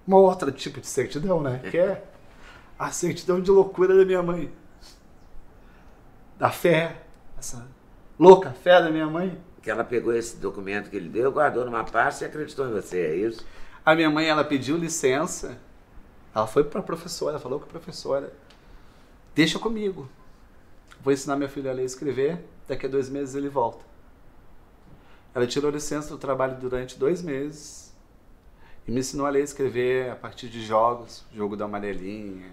[0.08, 1.62] uma outra tipo de certidão, né?
[1.70, 2.04] Que é
[2.78, 4.52] a certidão de loucura da minha mãe.
[6.40, 7.04] Da fé,
[7.38, 7.68] essa
[8.18, 9.40] louca fé da minha mãe.
[9.62, 13.00] Que ela pegou esse documento que ele deu, guardou numa pasta e acreditou em você,
[13.00, 13.46] é isso?
[13.86, 15.56] A minha mãe, ela pediu licença.
[16.34, 18.34] Ela foi para a professora, falou com a professora:
[19.36, 20.10] Deixa comigo.
[21.00, 22.44] Vou ensinar meu filho a ler e escrever.
[22.68, 23.84] Daqui a dois meses ele volta.
[25.34, 27.94] Ela tirou licença do trabalho durante dois meses
[28.88, 32.52] e me ensinou a ler e escrever a partir de jogos, jogo da amarelinha,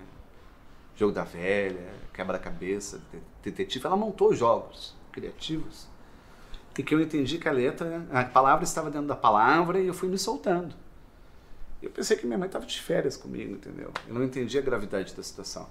[1.00, 3.00] Jogo da Velha, Quebra-Cabeça,
[3.42, 3.86] Detetive.
[3.86, 5.88] Ela montou jogos criativos
[6.78, 9.94] e que eu entendi que a letra, a palavra estava dentro da palavra e eu
[9.94, 10.74] fui me soltando.
[11.82, 13.90] Eu pensei que minha mãe estava de férias comigo, entendeu?
[14.06, 15.70] Eu não entendia a gravidade da situação.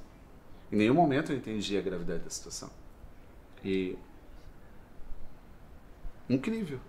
[0.71, 2.71] Em nenhum momento eu entendi a gravidade da situação.
[3.63, 3.95] E.
[6.29, 6.79] Incrível.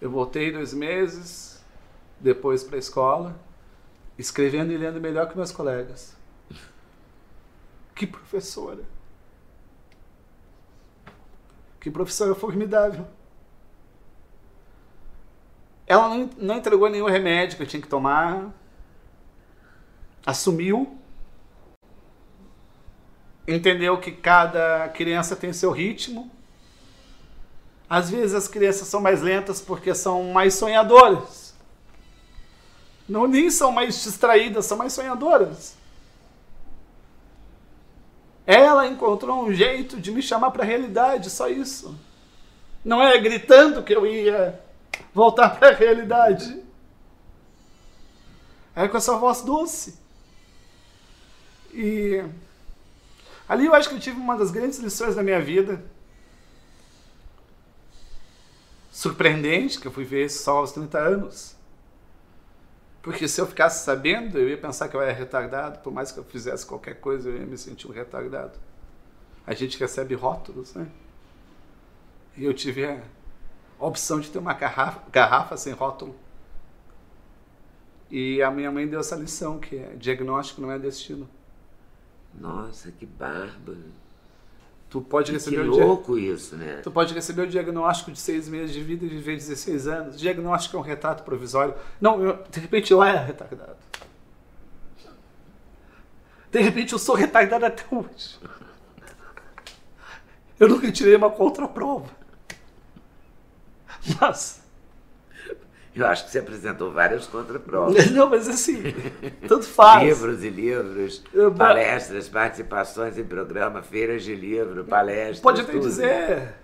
[0.00, 1.64] Eu voltei dois meses
[2.20, 3.40] depois para a escola,
[4.18, 6.16] escrevendo e lendo melhor que meus colegas.
[7.94, 8.84] Que professora!
[11.80, 13.06] Que professora formidável!
[15.86, 18.52] Ela não, não entregou nenhum remédio que eu tinha que tomar.
[20.26, 20.98] Assumiu.
[23.46, 26.30] Entendeu que cada criança tem seu ritmo.
[27.88, 31.54] Às vezes as crianças são mais lentas porque são mais sonhadoras.
[33.08, 35.74] Não nem são mais distraídas, são mais sonhadoras.
[38.46, 41.98] Ela encontrou um jeito de me chamar para a realidade, só isso.
[42.84, 44.60] Não é gritando que eu ia
[45.14, 46.62] voltar para a realidade.
[48.74, 49.98] É com essa voz doce.
[51.72, 52.24] E
[53.48, 55.82] ali eu acho que eu tive uma das grandes lições da minha vida.
[58.98, 61.54] Surpreendente, que eu fui ver só aos 30 anos.
[63.00, 66.18] Porque se eu ficasse sabendo, eu ia pensar que eu era retardado, por mais que
[66.18, 68.58] eu fizesse qualquer coisa, eu ia me sentir um retardado.
[69.46, 70.88] A gente recebe rótulos, né?
[72.36, 73.00] E eu tive a
[73.78, 76.16] opção de ter uma garrafa, garrafa sem rótulo.
[78.10, 81.30] E a minha mãe deu essa lição, que é diagnóstico não é destino.
[82.34, 83.92] Nossa, que bárbaro.
[84.90, 86.80] Tu pode Que receber o dia- louco isso, né?
[86.82, 90.14] Tu pode receber o diagnóstico de seis meses de vida e viver 16 anos.
[90.14, 91.74] O diagnóstico é um retrato provisório.
[92.00, 93.76] Não, eu- de repente eu era retardado.
[96.50, 98.38] De repente eu sou retardado até hoje.
[100.58, 102.08] Eu nunca tirei uma contraprova.
[104.20, 104.57] Mas,
[105.98, 108.10] Eu acho que você apresentou várias contraprovas.
[108.12, 108.82] não, mas assim,
[109.48, 110.04] tanto faz.
[110.06, 115.40] Livros e livros, Eu- palestras, participações em programa, feiras de livro, palestras.
[115.40, 115.82] Pode até tudo.
[115.82, 116.54] dizer,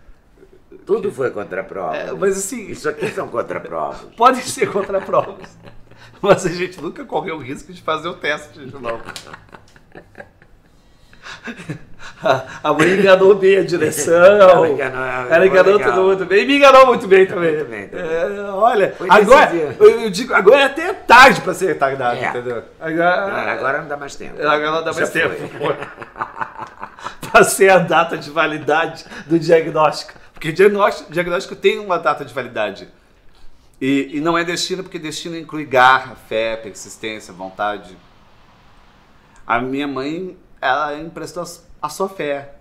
[0.86, 1.96] Tudo foi contraprova.
[1.96, 4.02] é, mas assim, Isso aqui são contraprovas.
[4.16, 5.58] podem ser contraprovas.
[6.22, 9.02] Mas a gente nunca correu o risco de fazer o teste de novo.
[12.62, 14.14] A mãe enganou bem a direção.
[14.24, 15.92] Ela enganou, Ela enganou legal.
[15.94, 16.42] todo mundo bem.
[16.42, 17.54] E me enganou muito bem também.
[17.56, 18.04] Muito bem também.
[18.04, 22.28] É, olha, Foi agora, eu, eu digo, agora é até tarde para ser retardado, É.
[22.28, 22.56] entendeu?
[22.80, 24.40] Não, Agora, agora não dá mais tempo.
[24.40, 25.20] agora não dá Já mais foi.
[25.20, 25.76] tempo.
[27.32, 30.12] Passei a data de validade do diagnóstico.
[30.32, 32.88] Porque diagnóstico, diagnóstico tem uma data de validade.
[33.80, 37.96] E, e não é destino, porque destino inclui garra, fé, persistência, vontade.
[39.46, 42.54] A minha mãe, ela emprestou as- a sua fé.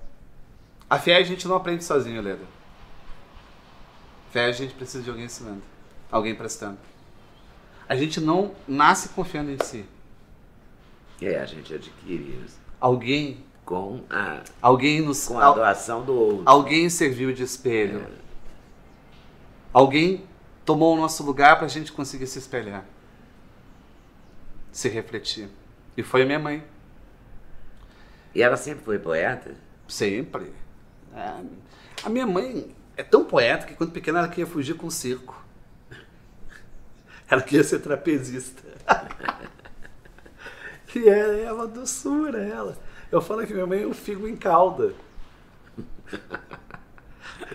[0.90, 2.44] A fé a gente não aprende sozinho, Leda.
[4.32, 5.62] Fé a gente precisa de alguém ensinando,
[6.12, 6.78] alguém prestando.
[7.88, 9.86] A gente não nasce confiando em si.
[11.22, 12.60] É, a gente adquire isso.
[12.82, 16.44] Alguém, Com a, alguém nos com a doação do outro.
[16.46, 18.06] Alguém serviu de espelho.
[19.72, 20.26] Alguém
[20.66, 22.84] tomou o nosso lugar para a gente conseguir se espelhar,
[24.70, 25.48] se refletir.
[25.96, 26.62] E foi a minha mãe,
[28.34, 29.52] E ela sempre foi poeta?
[29.88, 30.52] sempre.
[31.16, 31.34] É,
[32.04, 35.44] A minha mãe é tão poeta que quando pequena ela queria fugir com o circo.
[37.30, 38.62] Ela queria ser trapezista.
[40.96, 42.78] e é, é uma doçura ela.
[43.12, 44.94] Eu falo que minha mãe é um figo em cauda.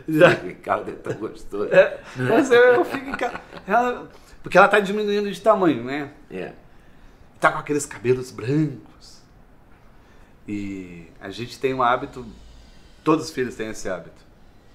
[0.08, 1.72] Já, Que caldo é tão gostoso.
[1.72, 4.10] É, mas eu, eu fico em ca- ela,
[4.42, 6.10] Porque ela tá diminuindo de tamanho, né?
[6.30, 6.52] É.
[7.40, 9.17] Tá com aqueles cabelos brancos.
[10.48, 12.26] E a gente tem um hábito.
[13.04, 14.16] Todos os filhos têm esse hábito.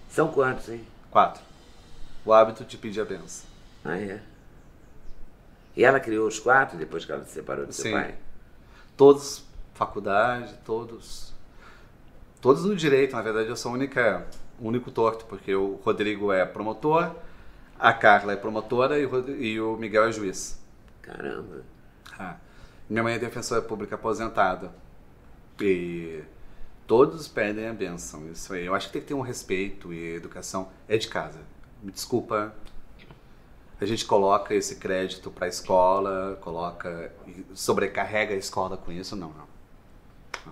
[0.09, 0.85] São quantos, hein?
[1.09, 1.41] Quatro.
[2.23, 3.45] O hábito de pedir a benção.
[3.83, 4.21] Ah, é.
[5.75, 7.91] E ela criou os quatro depois que ela se separou do seu Sim.
[7.91, 8.15] pai?
[8.95, 9.43] Todos,
[9.73, 11.33] faculdade, todos.
[12.39, 14.27] Todos no direito, na verdade eu sou a única,
[14.59, 17.15] o único torto, porque o Rodrigo é promotor,
[17.79, 20.59] a Carla é promotora e o, Rod- e o Miguel é juiz.
[21.01, 21.63] Caramba.
[22.19, 22.35] Ah,
[22.87, 24.71] minha mãe é defensora pública aposentada.
[25.61, 26.21] E
[26.87, 28.29] todos pedem a benção.
[28.31, 28.65] Isso aí.
[28.65, 30.69] Eu acho que tem que ter um respeito e educação.
[30.87, 31.39] É de casa.
[31.81, 32.53] Me desculpa.
[33.81, 37.11] A gente coloca esse crédito para a escola, coloca
[37.53, 39.53] sobrecarrega a escola com isso, não, não.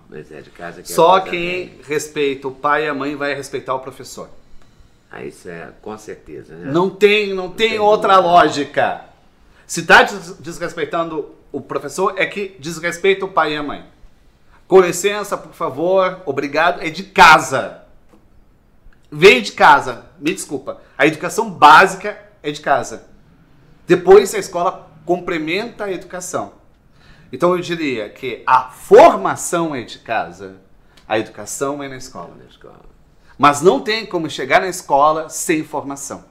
[0.08, 3.34] Mas é de casa que é Só quem respeita o pai e a mãe vai
[3.34, 4.28] respeitar o professor.
[5.10, 6.70] Ah, isso é com certeza, né?
[6.72, 8.28] Não tem, não tem tem outra dúvida.
[8.32, 9.04] lógica.
[9.66, 13.84] Se tá des- desrespeitando o professor, é que desrespeita o pai e a mãe.
[14.72, 17.84] Com licença, por favor, obrigado, é de casa.
[19.10, 20.80] Vem de casa, me desculpa.
[20.96, 23.06] A educação básica é de casa.
[23.86, 26.54] Depois a escola complementa a educação.
[27.30, 30.56] Então eu diria que a formação é de casa,
[31.06, 32.34] a educação é na escola.
[32.34, 32.86] Na escola.
[33.36, 36.24] Mas não tem como chegar na escola sem formação.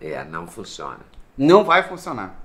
[0.00, 1.00] É, não funciona.
[1.36, 2.40] Não vai funcionar.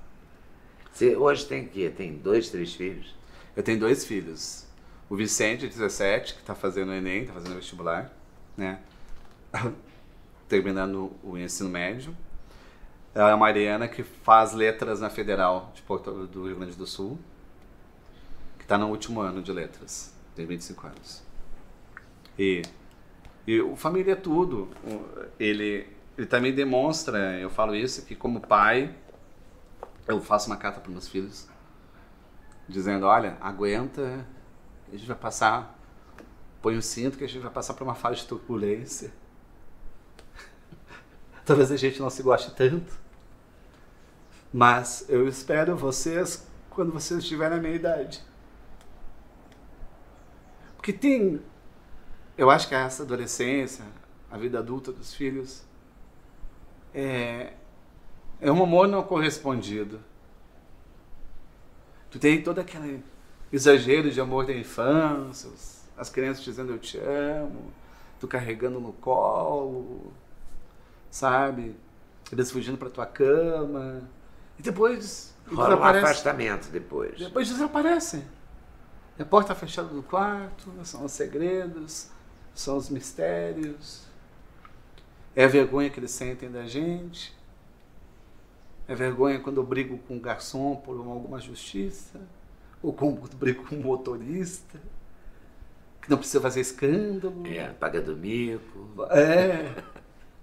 [0.91, 3.13] Você hoje tem que tem dois, três filhos?
[3.55, 4.65] Eu tenho dois filhos.
[5.09, 8.11] O Vicente, 17, que está fazendo o Enem, está fazendo vestibular,
[8.57, 8.79] né?
[10.49, 12.15] Terminando o ensino médio.
[13.13, 17.17] A Mariana, que faz letras na Federal de Porto, do Rio Grande do Sul,
[18.57, 21.23] que está no último ano de letras, tem 25 anos.
[22.37, 22.61] E,
[23.47, 24.67] e o família é tudo.
[25.39, 25.87] Ele,
[26.17, 28.93] ele também demonstra, eu falo isso, que como pai,
[30.05, 31.47] eu faço uma carta para meus filhos
[32.67, 34.25] dizendo, olha, aguenta,
[34.87, 35.77] a gente vai passar,
[36.61, 39.13] põe o cinto que a gente vai passar por uma fase de turbulência.
[41.45, 42.97] Talvez a gente não se goste tanto,
[44.51, 48.21] mas eu espero vocês quando vocês estiverem na minha idade.
[50.75, 51.41] Porque tem,
[52.37, 53.85] eu acho que essa adolescência,
[54.29, 55.63] a vida adulta dos filhos,
[56.93, 57.53] é,
[58.39, 59.99] é um amor não correspondido.
[62.15, 63.03] Tu tem todo aquele
[63.51, 65.49] exagero de amor da infância,
[65.97, 67.73] as crianças dizendo eu te amo,
[68.21, 70.13] tu carregando no colo,
[71.11, 71.75] sabe?
[72.31, 74.01] Eles fugindo para tua cama.
[74.57, 77.19] E depois Rola um afastamento depois.
[77.19, 78.23] Depois desaparecem.
[79.19, 82.07] A porta fechada do quarto, são os segredos,
[82.53, 84.05] são os mistérios.
[85.35, 87.34] É a vergonha que eles sentem da gente.
[88.87, 92.21] É vergonha quando eu brigo com um garçom por alguma justiça,
[92.81, 94.79] ou quando brigo com um motorista,
[96.01, 97.45] que não precisa fazer escândalo.
[97.47, 99.03] É, pagando mico.
[99.09, 99.73] É,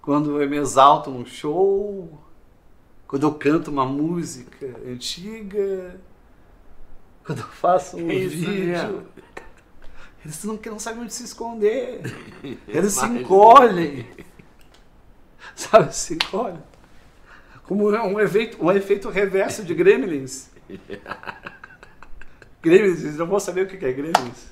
[0.01, 2.19] quando eu me exalto num show,
[3.07, 5.99] quando eu canto uma música antiga,
[7.23, 9.07] quando eu faço um é vídeo.
[10.23, 12.01] Eles não, não sabem onde se esconder.
[12.67, 14.07] Eles se encolhem.
[15.55, 16.61] Sabe, se encolhem.
[17.63, 20.49] Como um efeito, um efeito reverso de Gremlins.
[22.61, 24.51] Gremlins, eu vou saber o que é Gremlins.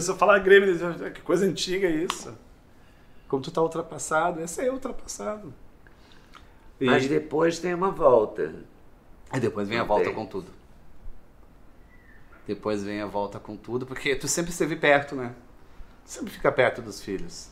[0.00, 0.80] Se eu falar Gremlins,
[1.14, 2.36] que coisa antiga é isso.
[3.28, 5.54] Como tu tá ultrapassado, esse é ultrapassado.
[6.80, 6.86] E...
[6.86, 8.54] Mas depois tem uma volta.
[9.32, 10.14] E depois vem Não a volta tem.
[10.14, 10.50] com tudo.
[12.46, 15.34] Depois vem a volta com tudo, porque tu sempre esteve perto, né?
[16.04, 17.50] Sempre fica perto dos filhos.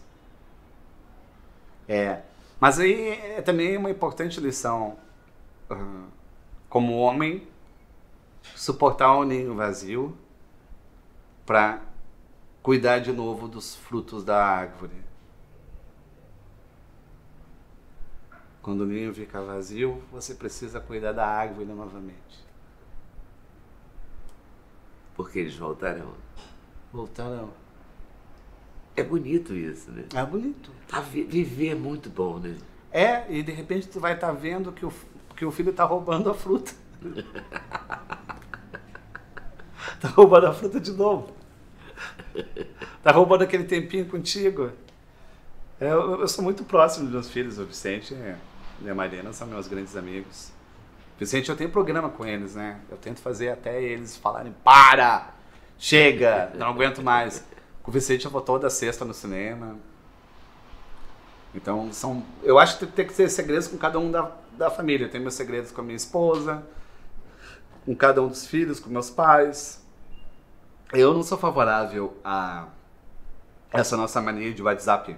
[1.86, 2.22] É.
[2.60, 4.98] Mas aí é também uma importante lição,
[6.68, 7.46] como homem,
[8.54, 10.16] suportar o ninho vazio
[11.46, 11.80] para
[12.62, 15.06] cuidar de novo dos frutos da árvore.
[18.60, 22.44] Quando o ninho fica vazio, você precisa cuidar da árvore novamente.
[25.14, 26.12] Porque eles voltarão.
[26.92, 27.50] Voltarão.
[28.98, 30.04] É bonito isso, né?
[30.14, 30.70] É bonito.
[30.90, 32.56] A vi viver é muito bom, né?
[32.90, 34.92] É, e de repente tu vai estar tá vendo que o,
[35.36, 36.72] que o filho está roubando a fruta.
[39.94, 41.32] Está roubando a fruta de novo.
[42.96, 44.72] Está roubando aquele tempinho contigo.
[45.80, 48.16] É, eu, eu, sou muito próximo dos meus filhos, o Vicente
[48.82, 50.50] e a Marina são meus grandes amigos.
[51.18, 52.80] Vicente, eu tenho programa com eles, né?
[52.90, 55.34] Eu tento fazer até eles falarem: para!
[55.78, 56.52] Chega!
[56.56, 57.44] Não aguento mais.
[57.88, 59.78] O Vicente eu vou toda sexta no cinema.
[61.54, 65.06] Então, são, eu acho que tem que ter segredos com cada um da, da família.
[65.06, 66.62] Eu tenho meus segredos com a minha esposa,
[67.86, 69.82] com cada um dos filhos, com meus pais.
[70.92, 72.68] Eu não sou favorável a
[73.72, 75.16] essa nossa mania de WhatsApp,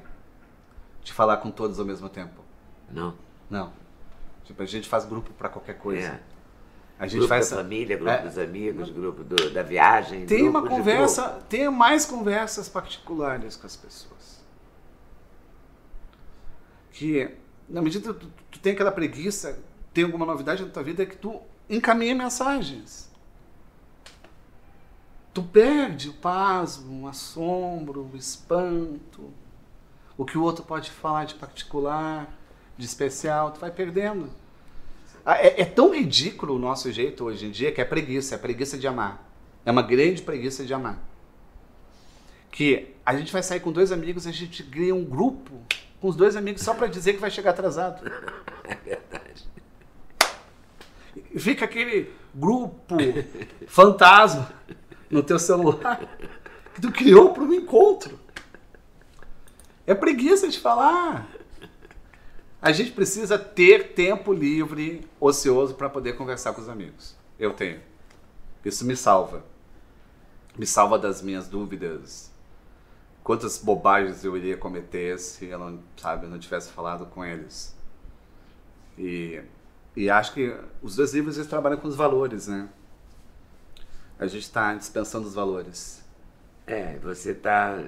[1.02, 2.40] de falar com todos ao mesmo tempo.
[2.88, 3.16] Não.
[3.50, 3.72] Não.
[4.44, 6.06] Tipo, a gente faz grupo para qualquer coisa.
[6.06, 6.20] É.
[7.00, 10.26] A gente grupo faz da família, grupo é, dos amigos, grupo do, da viagem.
[10.26, 14.44] Tem uma conversa, tem mais conversas particulares com as pessoas.
[16.92, 17.34] Que
[17.66, 19.58] na medida que tu, tu tem aquela preguiça,
[19.94, 21.40] tem alguma novidade na tua vida é que tu
[21.70, 23.10] encaminha mensagens.
[25.32, 29.32] Tu perde o pasmo, o assombro, o espanto,
[30.18, 32.28] o que o outro pode falar de particular,
[32.76, 34.28] de especial, tu vai perdendo.
[35.24, 38.38] Ah, é, é, tão ridículo o nosso jeito hoje em dia que é preguiça, é
[38.38, 39.28] preguiça de amar.
[39.64, 40.98] É uma grande preguiça de amar.
[42.50, 45.60] Que a gente vai sair com dois amigos, a gente cria um grupo
[46.00, 48.02] com os dois amigos só para dizer que vai chegar atrasado.
[48.62, 49.48] É verdade.
[51.36, 52.96] Fica aquele grupo
[53.66, 54.48] fantasma
[55.10, 56.00] no teu celular
[56.72, 58.18] que tu criou para um encontro.
[59.84, 61.28] É preguiça de falar.
[62.62, 67.16] A gente precisa ter tempo livre, ocioso, para poder conversar com os amigos.
[67.38, 67.80] Eu tenho.
[68.62, 69.42] Isso me salva.
[70.58, 72.30] Me salva das minhas dúvidas.
[73.24, 77.74] Quantas bobagens eu iria cometer se eu não, sabe, não tivesse falado com eles.
[78.98, 79.40] E,
[79.96, 82.68] e acho que os dois livros eles trabalham com os valores, né?
[84.18, 86.04] A gente está dispensando os valores.
[86.66, 87.82] É, você está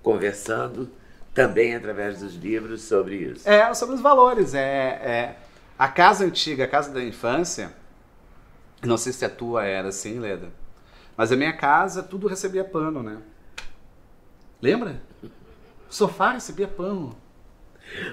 [0.00, 0.88] conversando
[1.34, 3.48] também através dos livros sobre isso.
[3.48, 4.54] É, sobre os valores.
[4.54, 5.36] É, é,
[5.78, 7.72] a casa antiga, a casa da infância,
[8.82, 10.52] não sei se a tua era assim, Leda,
[11.16, 13.18] mas a minha casa tudo recebia pano, né?
[14.60, 15.00] Lembra?
[15.22, 15.28] O
[15.92, 17.16] sofá recebia pano.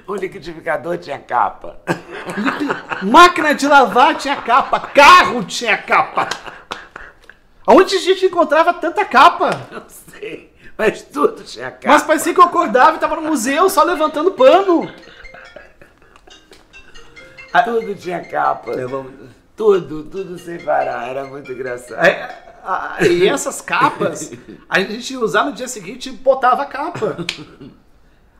[0.07, 1.79] O liquidificador tinha capa.
[3.03, 6.27] Máquina de lavar tinha capa, carro tinha capa.
[7.67, 9.49] Onde a gente encontrava tanta capa?
[9.69, 10.46] Não sei,
[10.77, 11.87] mas tudo tinha capa.
[11.87, 14.91] Mas parecia que eu acordava e tava no museu só levantando pano.
[17.65, 18.73] Tudo tinha capa.
[19.55, 21.07] Tudo, tudo sem parar.
[21.07, 22.05] Era muito engraçado.
[22.05, 22.47] É,
[23.09, 24.31] e essas capas,
[24.69, 27.17] a gente ia usar no dia seguinte e botava a capa.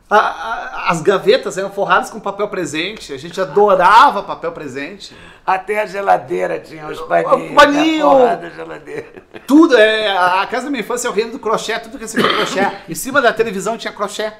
[0.09, 5.13] A- a- as gavetas eram forradas com papel presente, a gente adorava papel presente.
[5.45, 7.51] Até a geladeira tinha os paninhos.
[7.51, 8.09] O paninho!
[8.09, 9.07] porra da geladeira.
[9.45, 12.21] Tudo, é, a casa da minha infância é o reino do crochê, tudo que você
[12.21, 12.71] quer crochê.
[12.87, 14.31] Em cima da televisão tinha crochê.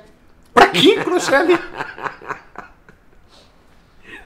[0.53, 1.59] Pra que crochê ali?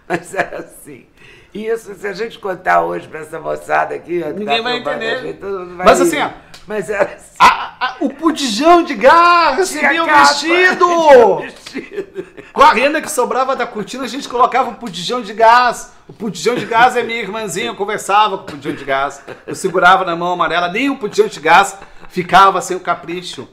[0.08, 1.08] Mas era assim.
[1.54, 4.24] Isso, se a gente contar hoje pra essa moçada aqui...
[4.34, 5.22] Ninguém tá vai entender.
[5.22, 6.30] gente, vai Mas assim, ó.
[6.72, 7.36] Mas era assim.
[7.38, 11.38] A- a- o pudijão de gás recebia o vestido!
[11.44, 12.28] Vestido.
[12.54, 15.92] Com a renda que sobrava da cortina, a gente colocava o pudijão de gás.
[16.08, 19.22] O pudijão de gás é minha irmãzinha, eu conversava com o pudijão de gás.
[19.46, 23.50] Eu segurava na mão amarela, nem o pudijão de gás ficava sem o capricho.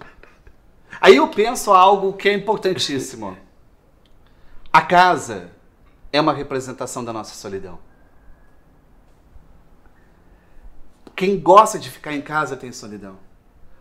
[1.00, 3.36] Aí eu penso algo que é importantíssimo.
[4.72, 5.50] A casa
[6.12, 7.80] é uma representação da nossa solidão.
[11.18, 13.16] Quem gosta de ficar em casa tem solidão.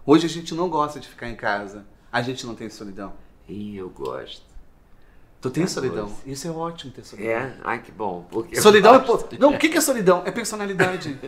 [0.03, 1.85] Hoje a gente não gosta de ficar em casa.
[2.11, 3.13] A gente não tem solidão.
[3.47, 4.41] Ih, eu gosto.
[5.39, 6.07] Tu tem É solidão.
[6.07, 6.17] doce.
[6.25, 7.31] Isso é ótimo ter solidão.
[7.31, 7.53] É?
[7.63, 8.27] Ai, que bom.
[8.51, 8.99] Eu Solidão é.
[9.05, 9.27] gosto.
[9.27, 10.23] po- Não, o que é solidão?
[10.25, 11.19] É personalidade.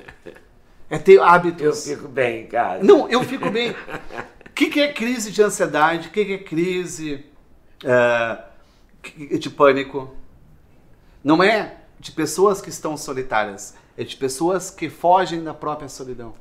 [0.89, 1.87] É ter hábitos.
[1.87, 2.83] Eu fico bem em casa.
[2.83, 3.69] Não, eu fico bem.
[3.69, 6.07] O que, que é crise de ansiedade?
[6.07, 7.23] O que, que é crise
[7.85, 10.15] é, de pânico?
[11.23, 16.33] Não é de pessoas que estão solitárias, é de pessoas que fogem da própria solidão,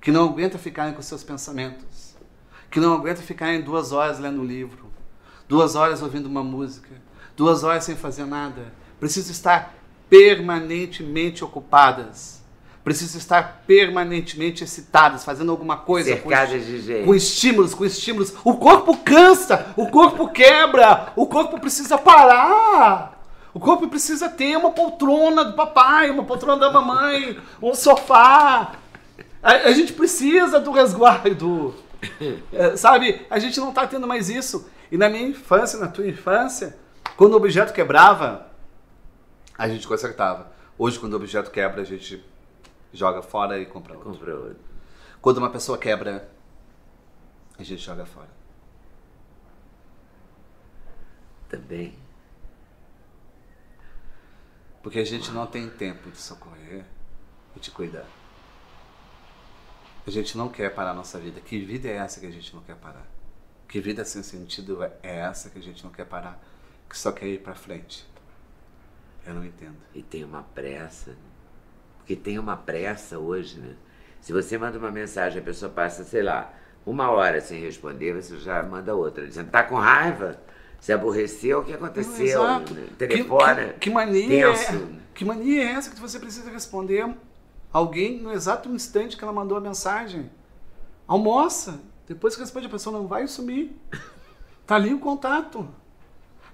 [0.00, 2.14] que não aguentam ficarem com seus pensamentos,
[2.70, 4.86] que não aguentam ficarem duas horas lendo um livro,
[5.48, 6.90] duas horas ouvindo uma música,
[7.36, 8.72] duas horas sem fazer nada.
[9.00, 9.74] Precisam estar
[10.08, 12.40] permanentemente ocupadas.
[12.84, 16.16] Precisam estar permanentemente excitadas, fazendo alguma coisa.
[16.18, 17.04] com Cercadas de gente.
[17.04, 18.32] Com estímulos, com estímulos.
[18.44, 23.13] O corpo cansa, o corpo quebra, o corpo precisa parar.
[23.54, 28.74] O corpo precisa ter uma poltrona do papai, uma poltrona da mamãe, um sofá.
[29.40, 31.72] A, a gente precisa do resguardo.
[32.52, 34.68] É, sabe, a gente não está tendo mais isso.
[34.90, 36.76] E na minha infância, na tua infância,
[37.16, 38.50] quando o objeto quebrava,
[39.56, 40.52] a gente consertava.
[40.76, 42.24] Hoje, quando o objeto quebra, a gente
[42.92, 44.10] joga fora e compra outro.
[44.10, 44.56] Comprou outro.
[45.22, 46.28] Quando uma pessoa quebra,
[47.56, 48.28] a gente joga fora.
[51.48, 52.03] Também.
[54.84, 56.84] Porque a gente não tem tempo de socorrer
[57.56, 58.06] e de cuidar.
[60.06, 61.40] A gente não quer parar a nossa vida.
[61.40, 63.06] Que vida é essa que a gente não quer parar?
[63.66, 66.38] Que vida sem sentido é essa que a gente não quer parar?
[66.86, 68.06] Que só quer ir pra frente?
[69.26, 69.78] Eu não entendo.
[69.94, 71.16] E tem uma pressa.
[71.96, 73.74] Porque tem uma pressa hoje, né?
[74.20, 76.52] Se você manda uma mensagem, a pessoa passa, sei lá,
[76.84, 79.26] uma hora sem responder, você já manda outra.
[79.26, 80.38] Dizendo, tá com raiva?
[80.84, 82.42] Se aborreceu, o que aconteceu?
[82.42, 82.74] Exato.
[82.74, 82.88] Né?
[82.90, 83.68] Que- Telefone.
[83.72, 84.74] Que, que mania tenso.
[84.74, 84.80] é,
[85.14, 87.08] que mania é essa que você precisa responder
[87.72, 90.30] alguém no exato instante que ela mandou a mensagem?
[91.08, 91.80] Almoça.
[92.06, 93.72] Depois que responde a pessoa, não vai sumir.
[94.66, 95.66] Tá ali o contato.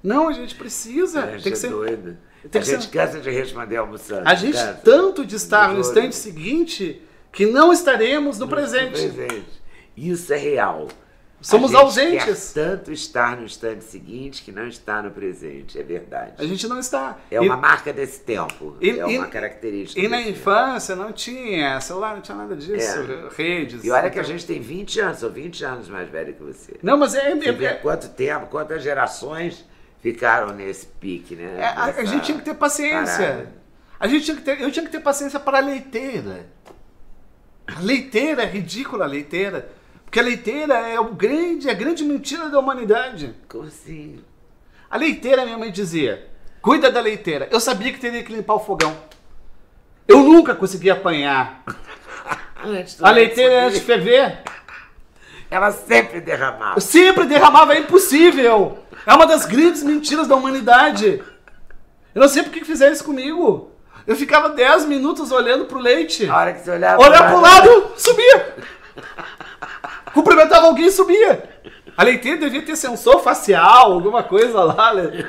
[0.02, 1.24] Não, a gente precisa.
[1.24, 2.16] A gente tem que é ser, doido.
[2.50, 4.28] tem a que gente ser- cansa de responder almoçando.
[4.28, 4.80] a gente cansa.
[4.84, 7.02] tanto de estar no instante seguinte
[7.32, 8.92] que não estaremos no presente.
[8.92, 9.62] presente.
[9.96, 10.88] Isso é real.
[11.40, 12.52] Somos a gente ausentes.
[12.52, 16.34] Quer tanto estar no instante seguinte que não está no presente, é verdade.
[16.38, 17.16] A gente não está.
[17.30, 18.76] É E- uma marca desse tempo.
[18.80, 19.98] e- é uma e- característica.
[20.00, 20.30] E na tempo.
[20.30, 22.98] infância não tinha celular, não tinha nada disso.
[23.00, 23.28] É.
[23.34, 23.82] Redes.
[23.84, 26.42] E olha que a então- gente tem 20 anos, sou 20 anos mais velho que
[26.42, 26.76] você.
[26.82, 27.34] Não, mas é.
[27.34, 29.64] Você vê é- quanto tempo, quantas gerações
[30.02, 31.56] ficaram nesse pique, né?
[31.58, 33.16] é- a, a gente tinha que ter paciência.
[33.26, 33.52] parada.
[33.98, 36.46] A gente tinha que ter, eu tinha que ter paciência para a leiteira.
[37.66, 39.70] A leiteira é ridícula, a leiteira.
[40.10, 43.32] Porque a leiteira é o grande, a grande mentira da humanidade.
[43.48, 44.18] Como assim?
[44.90, 46.28] A leiteira, minha mãe dizia,
[46.60, 47.46] cuida da leiteira.
[47.48, 48.92] Eu sabia que teria que limpar o fogão.
[50.08, 51.62] Eu nunca consegui apanhar.
[53.00, 54.42] A leiteira antes de ferver.
[55.48, 56.76] Ela sempre derramava.
[56.76, 58.80] Eu sempre derramava, é impossível.
[59.06, 61.22] É uma das grandes mentiras da humanidade.
[62.12, 63.70] Eu não sei por que fizeram isso comigo.
[64.08, 66.28] Eu ficava 10 minutos olhando pro leite.
[66.28, 68.56] A hora que você olhava Olhava pro lado, subia.
[70.12, 71.42] Cumprimentava alguém e subia.
[71.96, 75.24] A leiteira devia ter sensor facial, alguma coisa lá, né?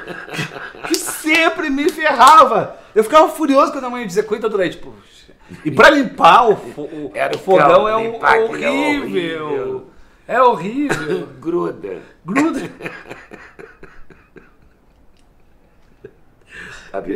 [0.87, 2.77] que, sempre me ferrava.
[2.95, 4.77] Eu ficava furioso quando a mãe dizia, cuida do leite.
[4.77, 5.33] Puxa.
[5.65, 9.87] E pra limpar o, o, Era o fogão é um- é horrível.
[10.27, 11.27] É horrível.
[11.39, 12.01] Gruda.
[12.25, 12.71] Gruda.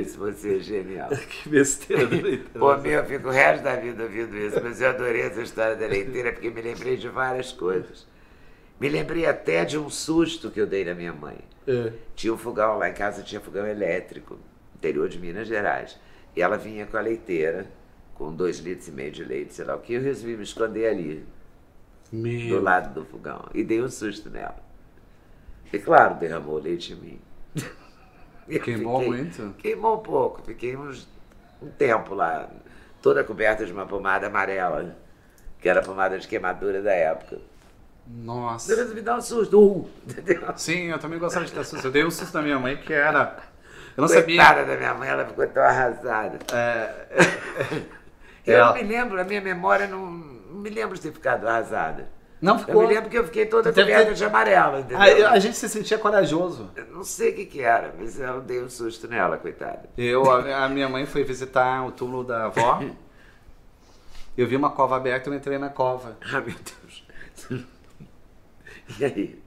[0.06, 1.10] Se você é genial.
[1.30, 2.60] que besteira da leiteira.
[2.60, 5.76] Pô, meu, eu fico o resto da vida ouvindo isso, mas eu adorei essa história
[5.76, 8.08] da leiteira porque me lembrei de várias coisas.
[8.80, 11.38] Me lembrei até de um susto que eu dei na minha mãe.
[11.68, 11.92] É.
[12.16, 14.38] Tinha um fogão, lá em casa tinha fogão elétrico,
[14.76, 16.00] interior de Minas Gerais.
[16.36, 17.66] E ela vinha com a leiteira,
[18.14, 20.88] com dois litros e meio de leite, sei lá o que, eu resolvi me esconder
[20.88, 21.26] ali,
[22.12, 22.58] Meu.
[22.58, 24.64] do lado do fogão, e dei um susto nela.
[25.72, 27.22] E claro, derramou leite em mim.
[28.48, 29.56] Eu Queimou fiquei- muito?
[29.58, 31.08] Queimou um pouco, fiquei uns,
[31.62, 32.48] um tempo lá,
[33.02, 34.96] toda coberta de uma pomada amarela,
[35.60, 37.38] que era a pomada de queimadura da época.
[38.08, 38.76] Nossa.
[38.76, 40.44] resolvi dar um susto, uh, entendeu?
[40.56, 41.88] Sim, eu também gostava de ter susto.
[41.88, 43.36] Eu dei um susto na minha mãe que era.
[43.98, 44.38] Eu não sabia.
[44.46, 46.38] Coitada da minha mãe, ela ficou tão arrasada.
[46.54, 47.86] É,
[48.46, 51.48] Eu Ela- não me lembro, a minha memória não, não me lembro de ter ficado
[51.48, 52.08] arrasada.
[52.46, 52.82] Não Eu ficou.
[52.88, 55.28] me lembro que eu fiquei toda coberta de amarelo, entendeu?
[55.28, 56.70] A, a gente se sentia corajoso.
[56.76, 59.90] Eu não sei o que que era, mas eu dei um susto nela, coitada.
[59.98, 62.82] Eu, a, a minha mãe foi visitar o túmulo da avó.
[64.38, 66.18] Eu vi uma cova aberta e eu entrei na cova.
[66.22, 67.66] Ah, meu Deus.
[69.00, 69.42] E aí?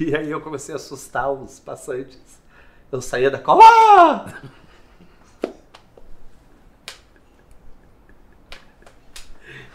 [0.00, 2.18] E aí eu comecei a assustar os passantes.
[2.90, 3.62] Eu saía da cova.
[3.64, 4.26] Ah!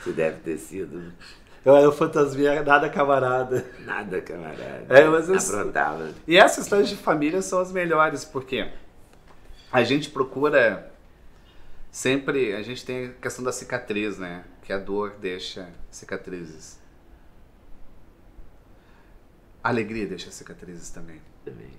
[0.04, 1.14] Você deve ter sido
[1.68, 3.70] Eu era o fantasminha nada camarada.
[3.80, 4.86] nada, camarada.
[4.88, 6.14] É, mas eu- Aprontava.
[6.26, 8.72] E essas histórias de família são as melhores, porque
[9.70, 10.90] a gente procura
[11.92, 12.54] sempre.
[12.56, 14.46] A gente tem a questão da cicatriz, né?
[14.64, 16.80] Que a dor deixa cicatrizes.
[19.62, 21.20] A alegria deixa cicatrizes também.
[21.44, 21.74] Também.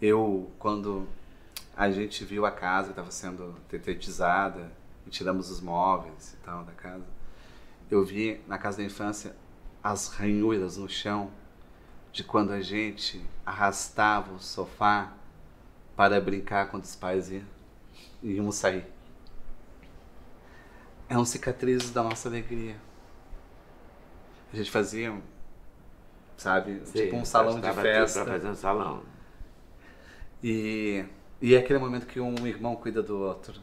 [0.00, 1.08] Eu, quando
[1.76, 4.70] a gente viu a casa estava sendo tetizada
[5.04, 7.04] e tiramos os móveis e tal da casa,
[7.90, 9.34] eu vi na casa da infância
[9.82, 11.30] as ranhuras no chão
[12.12, 15.12] de quando a gente arrastava o sofá
[15.96, 17.44] para brincar quando os pais iam,
[18.22, 18.86] íamos sair.
[21.08, 22.76] É um cicatrizes da nossa alegria.
[24.52, 25.20] A gente fazia,
[26.36, 28.24] sabe, tipo um salão de festa.
[28.24, 29.02] Pra fazer um salão.
[30.42, 31.04] E,
[31.40, 33.60] e é aquele momento que um irmão cuida do outro.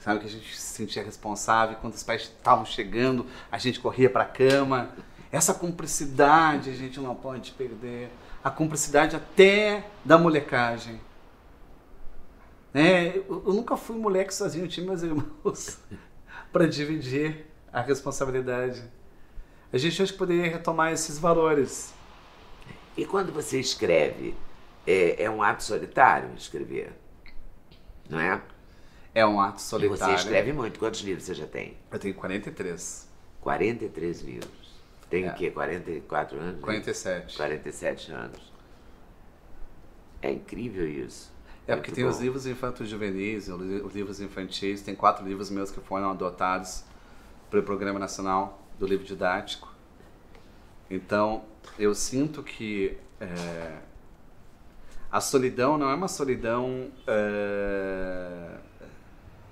[0.00, 4.08] Sabe que a gente se sentia responsável, quando os pais estavam chegando, a gente corria
[4.08, 4.90] para a cama.
[5.30, 8.10] Essa cumplicidade a gente não pode perder.
[8.42, 11.00] A cumplicidade até da molecagem.
[12.72, 15.78] É, eu, eu nunca fui moleque sozinho, eu tinha meus irmãos
[16.52, 18.82] para dividir a responsabilidade.
[19.72, 21.92] A gente hoje poderia retomar esses valores.
[22.96, 24.34] E quando você escreve,
[24.86, 26.92] é, é um ato solitário escrever?
[28.08, 28.40] Não é?
[29.14, 30.14] É um ato E solitário.
[30.16, 30.78] você escreve muito.
[30.78, 31.76] Quantos livros você já tem?
[31.90, 33.08] Eu tenho 43.
[33.40, 34.68] 43 livros.
[35.10, 35.30] Tem É.
[35.30, 35.50] o quê?
[35.50, 36.60] 44 anos?
[36.60, 37.36] 47.
[37.36, 38.52] 47 anos.
[40.20, 41.32] É incrível isso.
[41.66, 42.22] É porque Muito tem os bom.
[42.22, 46.82] livros infantos juvenis, os li- os livros infantis, tem quatro livros meus que foram adotados
[47.50, 49.72] para o Programa Nacional do Livro Didático.
[50.90, 51.44] Então,
[51.78, 53.78] eu sinto que é,
[55.10, 56.90] a solidão não é uma solidão.
[57.06, 58.58] é,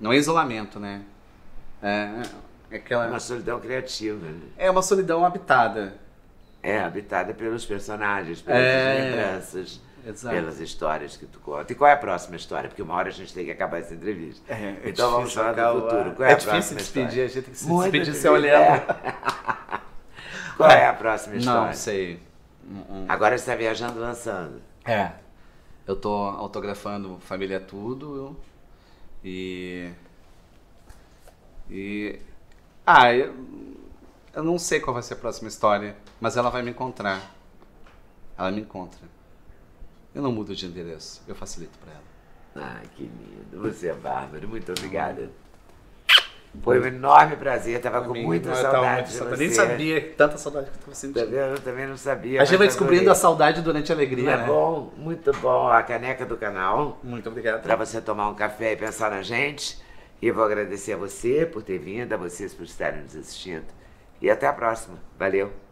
[0.01, 1.03] não é isolamento, né?
[1.82, 2.22] É,
[2.70, 3.07] é aquela.
[3.07, 4.26] É uma solidão criativa.
[4.26, 4.40] né?
[4.57, 5.94] É uma solidão habitada.
[6.62, 8.94] É, habitada pelos personagens, pelas É.
[9.01, 10.34] lembranças, Exato.
[10.34, 11.70] pelas histórias que tu conta.
[11.72, 12.68] E qual é a próxima história?
[12.68, 14.42] Porque uma hora a gente tem que acabar essa entrevista.
[14.53, 16.12] É, é então vamos falar do futuro.
[16.16, 17.24] Qual é, É a difícil próxima despedir, história?
[17.24, 18.62] a gente tem que se Muito despedir se olhando.
[18.64, 18.86] é.
[20.57, 21.66] Qual é a próxima história?
[21.66, 22.20] Não sei.
[23.09, 24.61] Agora você está viajando lançando.
[24.84, 25.12] É.
[25.86, 28.36] Eu tô autografando Família Tudo
[29.27, 29.93] e.
[31.68, 32.20] E.
[32.87, 33.35] Ah, eu,
[34.33, 37.35] eu não sei qual vai ser a próxima história, mas ela vai me encontrar.
[38.39, 39.01] Ela me encontra.
[40.14, 42.05] Eu não mudo de endereço, eu facilito pra ela.
[42.55, 43.61] Ai, que lindo.
[43.62, 44.49] Você é bárbaro.
[44.49, 45.31] Muito obrigada.
[46.62, 47.80] Foi um enorme prazer.
[47.80, 49.40] Tava com Pra mim, muita tava saudade muito saudade.
[49.40, 51.30] Nem sabia tanta saudade que eu tava Tá sentindo.
[51.30, 51.36] vendo?
[51.36, 52.42] Eu também não sabia.
[52.42, 54.44] A gente vai descobrindo a saudade durante a alegria, é né?
[54.46, 54.92] bom?
[54.96, 55.68] Muito bom.
[55.68, 56.98] A caneca do canal.
[57.02, 57.62] Muito obrigado.
[57.62, 59.78] Para você tomar um café e pensar na gente.
[60.20, 63.66] E eu vou agradecer a você por ter vindo, a vocês por estarem nos assistindo.
[64.20, 64.96] E até a próxima.
[65.18, 65.65] Valeu.